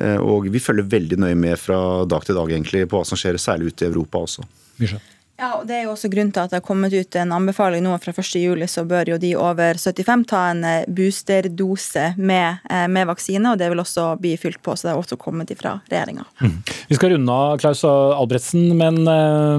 [0.00, 1.76] Og vi følger veldig nøye med fra
[2.08, 4.46] dag til dag egentlig på hva som skjer, særlig ute i Europa også.
[4.80, 5.00] Misha.
[5.40, 7.84] Ja, og Det er jo også grunnen til at det har kommet ut en anbefaling
[7.84, 12.86] nå fra 1.7, så bør jo de over 75 ta en eh, boosterdose med, eh,
[12.92, 13.54] med vaksine.
[13.54, 16.26] og Det vil også bli fylt på, så det har også kommet fra regjeringa.
[16.44, 16.58] Mm.
[16.90, 19.56] Vi skal runde av Klaus Albretsen, men uh,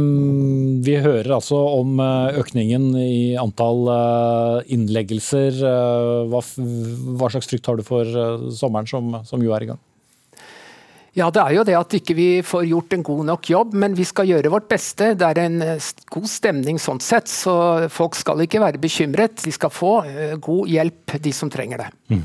[0.85, 3.89] vi hører altså om økningen i antall
[4.71, 5.57] innleggelser.
[6.29, 8.05] Hva, hva, slags frykt har du for
[8.53, 9.81] sommeren som, som jo er i gang?
[11.17, 13.95] Ja, det er jo det at ikke vi får gjort en god nok jobb, men
[13.97, 15.09] vi skal gjøre vårt beste.
[15.19, 19.43] Det er en eh, god stemning sånn sett, så folk skal ikke være bekymret.
[19.43, 21.89] De skal få eh, god hjelp, de som trenger det.
[22.15, 22.23] Mm.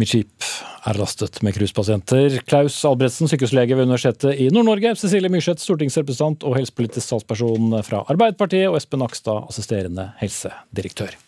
[0.00, 0.48] Mitt skip
[0.88, 2.40] er lastet med cruisepasienter.
[2.48, 4.96] Klaus Albretsen, sykehuslege ved Universitetet i Nord-Norge.
[4.98, 8.70] Cecilie Myrseth, stortingsrepresentant og helsepolitisk talsperson fra Arbeiderpartiet.
[8.70, 11.18] Og Espen Nakstad, assisterende helsedirektør.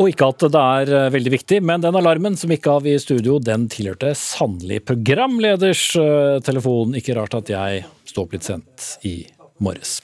[0.00, 2.94] Og ikke at det er eh, veldig viktig, men den alarmen som gikk av i
[3.02, 6.96] studio, den tilhørte sannelig programleders eh, telefon.
[6.96, 9.18] Ikke rart at jeg står opp litt sent i
[9.62, 10.00] morges.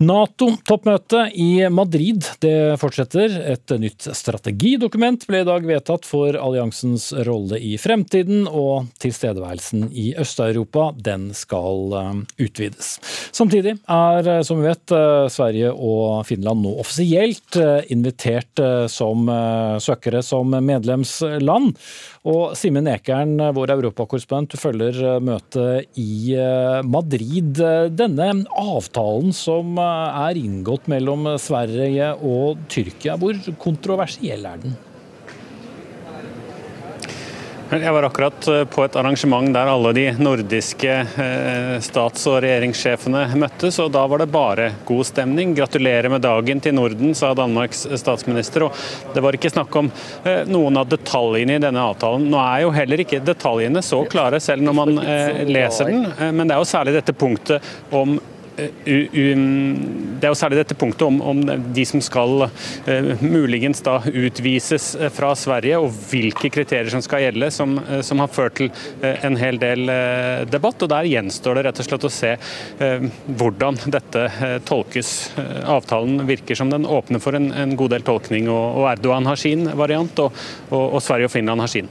[0.00, 3.34] Nato-toppmøte i Madrid det fortsetter.
[3.52, 10.10] Et nytt strategidokument ble i dag vedtatt for alliansens rolle i fremtiden, og tilstedeværelsen i
[10.20, 12.10] Øst-Europa den skal eh,
[12.46, 12.94] utvides.
[13.36, 17.58] Samtidig er, eh, som vi vet, eh, Sverige og Finland nå offisielt
[17.92, 18.60] invitert
[18.92, 19.28] som
[19.82, 21.74] søkere som medlemsland.
[22.28, 26.34] Og Simen Ekern, vår europakorrespondent, følger møtet i
[26.84, 27.62] Madrid.
[27.96, 28.28] Denne
[28.60, 33.16] avtalen som er inngått mellom Sverige og Tyrkia.
[33.16, 34.76] Hvor kontroversiell er den?
[37.70, 43.28] Jeg var akkurat eh, på et arrangement der alle de nordiske eh, stats- og regjeringssjefene
[43.38, 45.52] møttes, og da var det bare god stemning.
[45.54, 48.66] Gratulerer med dagen til Norden, sa Danmarks statsminister.
[48.66, 49.92] Og det var ikke snakk om
[50.24, 52.26] eh, noen av detaljene i denne avtalen.
[52.32, 54.98] Nå er jo heller ikke detaljene så klare, selv når man
[55.46, 58.18] leser den, men det er jo særlig dette punktet om
[58.84, 61.40] det er jo særlig dette punktet om, om
[61.74, 67.24] de som skal uh, muligens da utvises eh, fra Sverige, og hvilke kriterier som skal
[67.26, 69.86] gjelde, som, uh, som har ført til en hel del
[70.50, 70.82] debatt.
[70.82, 72.32] og Der gjenstår det rett og slett å se
[73.40, 74.24] hvordan dette
[74.68, 75.12] tolkes.
[75.70, 79.40] Avtalen virker som den åpner for en, en god del tolkning, og, og Erdogan har
[79.40, 81.90] sin variant, og, og, og Sverige og Finland har sin.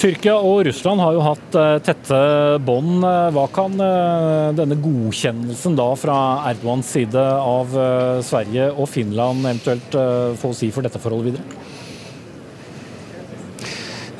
[0.00, 2.18] Tyrkia og Russland har jo hatt eh, tette
[2.64, 3.02] bånd.
[3.04, 6.14] Hva kan eh, denne godkjennelsen da fra
[6.48, 9.98] Erdogans side av eh, Sverige og Finland eventuelt
[10.40, 11.68] få si for dette forholdet videre?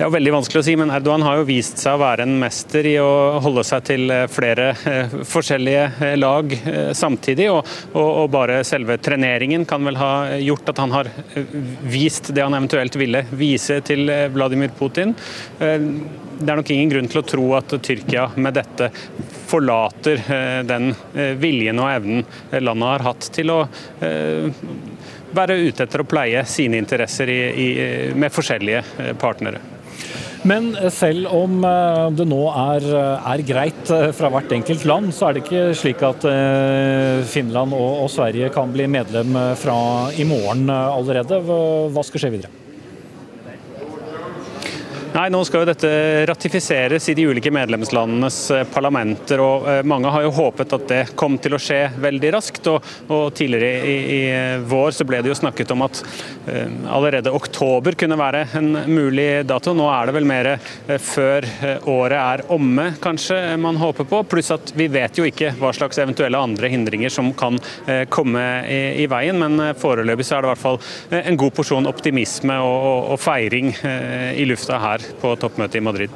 [0.00, 2.86] Er veldig vanskelig å si, men Erdogan har jo vist seg å være en mester
[2.88, 6.54] i å holde seg til eh, flere eh, forskjellige eh, lag
[6.96, 7.50] samtidig.
[7.52, 11.10] Og, og, og, bare selve treneringen kan vel ha gjort at han har
[11.84, 15.12] vist det han eventuelt ville vise til Vladimir Putin.
[15.58, 18.88] Det er nok ingen grunn til å tro at Tyrkia med dette
[19.50, 20.22] forlater
[20.64, 20.94] den
[21.42, 22.24] viljen og evnen
[22.62, 23.58] landet har hatt til å
[25.36, 27.68] være ute etter å pleie sine interesser i, i,
[28.16, 29.79] med forskjellige partnere.
[30.48, 32.86] Men selv om eh, det nå er,
[33.18, 37.76] er, greit eh, fra hvert enkelt land, så er det ikke slik at eh, Finland
[37.76, 39.76] og, og Sverige kan bli medlem fra
[40.16, 41.42] i morgen allerede.
[41.44, 42.59] Hva skal skje videre?
[45.10, 45.88] Nei, Nå skal jo dette
[46.30, 49.40] ratifiseres i de ulike medlemslandenes eh, parlamenter.
[49.42, 52.68] og eh, Mange har jo håpet at det kom til å skje veldig raskt.
[52.70, 54.20] og, og Tidligere i, i,
[54.70, 56.02] vår så ble det jo snakket om at
[56.90, 59.74] allerede oktober kunne være en mulig dato.
[59.74, 60.48] Nå er det vel mer
[61.02, 61.46] før
[61.90, 64.22] året er omme, kanskje, man håper på.
[64.30, 67.58] Pluss at vi vet jo ikke hva slags eventuelle andre hindringer som kan
[68.12, 69.38] komme i, i, veien.
[69.42, 70.80] Men foreløpig så er det i hvert fall
[71.20, 73.72] en god porsjon optimisme og, og, og feiring
[74.40, 76.14] i lufta her på toppmøtet i Madrid.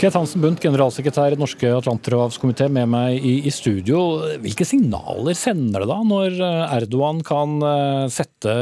[0.00, 4.00] Ket Hansen Bundt, generalsekretær i Den norske atlanterhavskomité, med meg i, i, studio.
[4.42, 8.54] Hvilke signaler sender det da, når eh, Erdogan kan eh, sette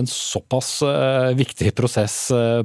[0.00, 2.18] en såpass eh, viktig prosess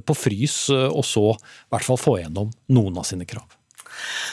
[0.05, 3.45] på frys, og så i hvert fall få gjennom noen av sine krav?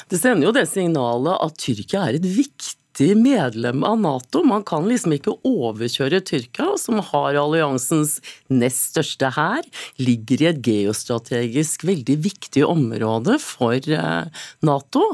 [0.09, 4.42] Det sender jo det signalet at Tyrkia er et viktig viktig medlem av Nato.
[4.42, 9.62] Man kan liksom ikke overkjøre Tyrkia, som har alliansens nest største hær,
[9.99, 14.26] ligger i et geostrategisk veldig viktig område for eh,
[14.62, 15.05] Nato.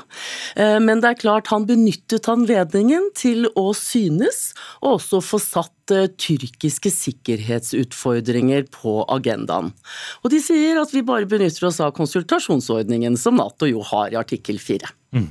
[0.56, 5.73] Eh, men det er klart han benyttet anledningen til å synes, og også få satt
[5.92, 9.72] eh, tyrkiske sikkerhetsutfordringer på agendaen.
[10.22, 14.20] Og de sier at vi bare benytter oss av konsultasjonsordningen som Nato jo har i
[14.20, 14.92] artikkel 4.
[15.14, 15.28] Mm.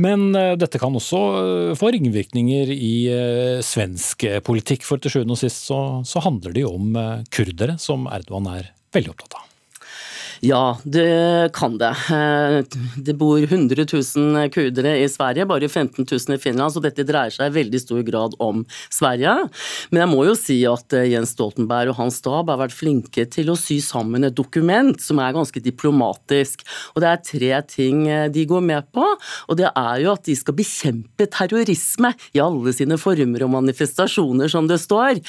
[0.00, 5.36] Men uh, dette kan også uh, få ringvirkninger i uh, svensk politikk, for til sjuende
[5.36, 6.96] og sist så, så handler det jo om
[7.28, 9.49] kurdere, som Erdogan er veldig opptatt av.
[10.40, 11.90] Ja, det kan det.
[12.10, 12.64] Eh,
[12.96, 13.84] det bor 100
[14.16, 17.80] 000 kurdere i Sverige, bare 15 000 i Finland, så dette dreier seg i veldig
[17.82, 19.34] stor grad om Sverige.
[19.90, 23.26] Men jeg må jo si at eh, Jens Stoltenberg og hans stab har vært flinke
[23.28, 26.64] til å sy sammen et dokument som er ganske diplomatisk.
[26.94, 30.24] Og det er tre ting eh, de går med på, og det er jo at
[30.24, 35.20] de skal bekjempe terrorisme i alle sine former og manifestasjoner, som det står.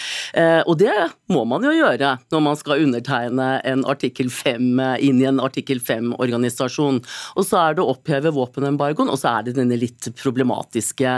[0.70, 0.94] Og det
[1.32, 5.80] må man jo gjøre når man skal undertegne en artikkel 5 inn i en artikkel
[5.84, 6.98] 5-organisasjon.
[7.36, 11.12] Og så er det å oppheve våpenembargoen, og så er det denne litt problematiske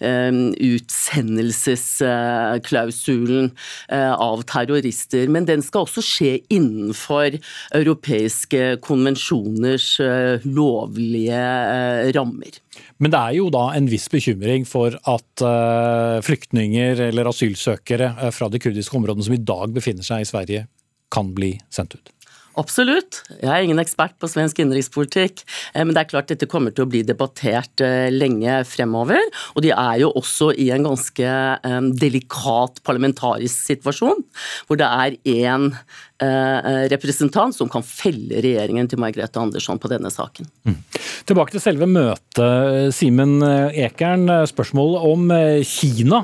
[0.00, 0.32] eh,
[0.70, 3.46] utsendelsesklausulen
[3.92, 5.28] eh, av terrorister.
[5.32, 7.30] Men den skal også skje innenfor
[7.76, 12.52] europeiske konvensjoners eh, lovlige eh, rammer.
[12.98, 18.30] Men det er jo da en viss bekymring for at uh, flyktninger eller asylsøkere uh,
[18.34, 20.66] fra de kurdiske områdene som i dag befinner seg i Sverige,
[21.12, 22.15] kan bli sendt ut?
[22.56, 23.20] Absolutt.
[23.42, 25.42] Jeg er ingen ekspert på svensk innenrikspolitikk,
[25.74, 29.20] eh, men det er klart dette kommer til å bli debattert eh, lenge fremover.
[29.54, 34.24] Og de er jo også i en ganske eh, delikat parlamentarisk situasjon,
[34.66, 35.70] hvor det er én
[36.16, 40.48] representant som kan felle regjeringen til Margrethe Andersson på denne saken.
[40.64, 40.78] Mm.
[41.28, 42.94] Tilbake til selve møtet.
[42.96, 45.28] Simen Ekern, spørsmål om
[45.68, 46.22] Kina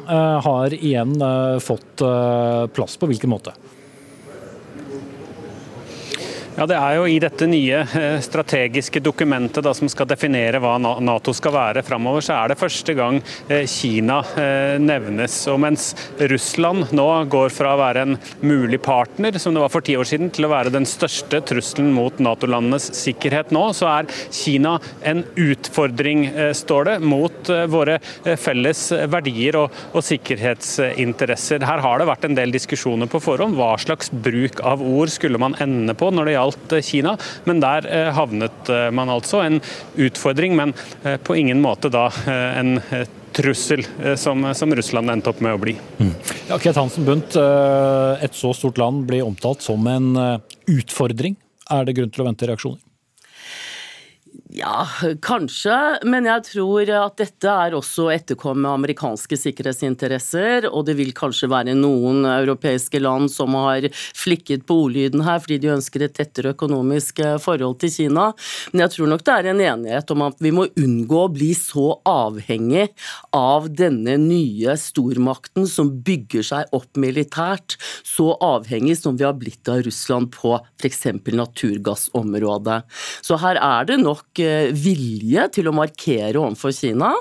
[0.49, 1.12] har igjen
[1.61, 2.07] fått
[2.72, 2.97] plass.
[2.97, 3.53] På hvilken måte?
[6.53, 10.75] Ja, Det er jo i dette nye eh, strategiske dokumentet da, som skal definere hva
[10.77, 15.33] Nato skal være framover, så er det første gang eh, Kina eh, nevnes.
[15.49, 15.87] Og mens
[16.21, 20.11] Russland nå går fra å være en mulig partner, som det var for ti år
[20.11, 24.75] siden, til å være den største trusselen mot Nato-landenes sikkerhet nå, så er Kina
[25.09, 27.97] en utfordring, står det, mot våre
[28.37, 31.65] felles verdier og, og sikkerhetsinteresser.
[31.65, 33.57] Her har det vært en del diskusjoner på forhånd.
[33.57, 36.41] Hva slags bruk av ord skulle man ende på når det gjaldt
[36.72, 37.16] eh, Kina.
[37.49, 39.43] Men der eh, havnet eh, man altså.
[39.43, 39.61] En
[39.97, 40.74] utfordring, men
[41.24, 42.76] på ingen måte da en
[43.34, 43.82] trussel
[44.20, 45.74] som, som, Russland endte opp med å bli.
[45.99, 46.12] Mm.
[46.51, 50.14] Ja, Ket Hansen Bundt, et så stort land blir omtalt som en
[50.70, 51.36] utfordring.
[51.72, 52.80] Er det grunn til å vente reaksjoner?
[54.53, 54.85] Ja,
[55.25, 55.75] kanskje,
[56.05, 61.49] men jeg tror at dette er også å etterkomme amerikanske sikkerhetsinteresser, og det vil kanskje
[61.49, 66.53] være noen europeiske land som har flikket på ordlyden her fordi de ønsker et tettere
[66.53, 68.27] økonomisk eh, forhold til Kina.
[68.75, 71.55] Men jeg tror nok det er en enighet om at vi må unngå å bli
[71.57, 72.91] så avhengig
[73.33, 79.73] av denne nye stormakten som bygger seg opp militært, så avhengig som vi har blitt
[79.73, 81.07] av Russland på f.eks.
[81.41, 82.83] naturgassområdet.
[83.25, 84.41] Så her er det nok
[84.76, 87.12] vilje til å markere overfor Kina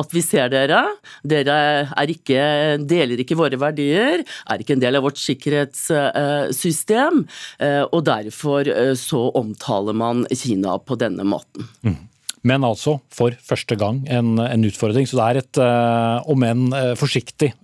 [0.00, 0.82] at vi ser dere,
[1.26, 1.58] dere
[2.14, 7.22] ikke, deler ikke våre verdier, er ikke en del av vårt sikkerhetssystem,
[7.58, 11.68] eh, og derfor eh, så omtaler man Kina på denne måten.
[11.86, 12.00] Mm.
[12.44, 15.06] Men altså for første gang en, en, utfordring.
[15.08, 16.66] Så det er et, eh, om enn
[17.00, 17.54] forsiktig,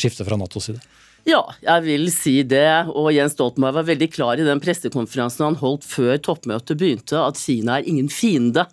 [0.00, 0.80] skifte fra Natos side.
[1.26, 2.86] Ja, jeg vil si det.
[2.94, 7.40] Og Jens Stoltenberg var veldig klar i den pressekonferansen han holdt før toppmøtet begynte, at
[7.40, 8.68] Kina er ingen fiende.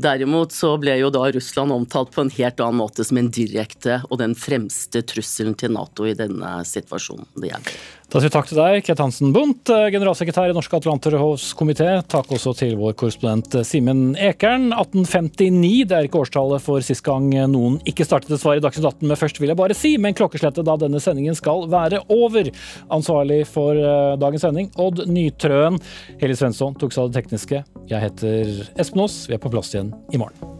[0.00, 3.98] Derimot så ble jo da Russland omtalt på en helt annen måte som en direkte
[4.08, 7.80] og den fremste trusselen til Nato i denne situasjonen det gjelder.
[8.10, 11.92] Da sier vi takk til deg, Ket Hansen Bundt, generalsekretær i Norske Atlanterhavskomité.
[12.10, 14.72] Takk også til vår korrespondent Simen Ekern.
[14.74, 18.88] 1859, det er ikke årstallet for sist gang noen ikke startet et svar i Dagsnytt
[18.90, 22.50] 18 med først, vil jeg bare si, men klokkeslettet da denne sendingen skal være over.
[22.90, 25.78] Ansvarlig for eh, dagens sending, Odd Nytrøen.
[26.18, 27.62] Heli Svensson tok seg av det tekniske.
[27.94, 29.22] Jeg heter Espen Aas.
[29.30, 30.59] Vi er på plass igjen i morgen.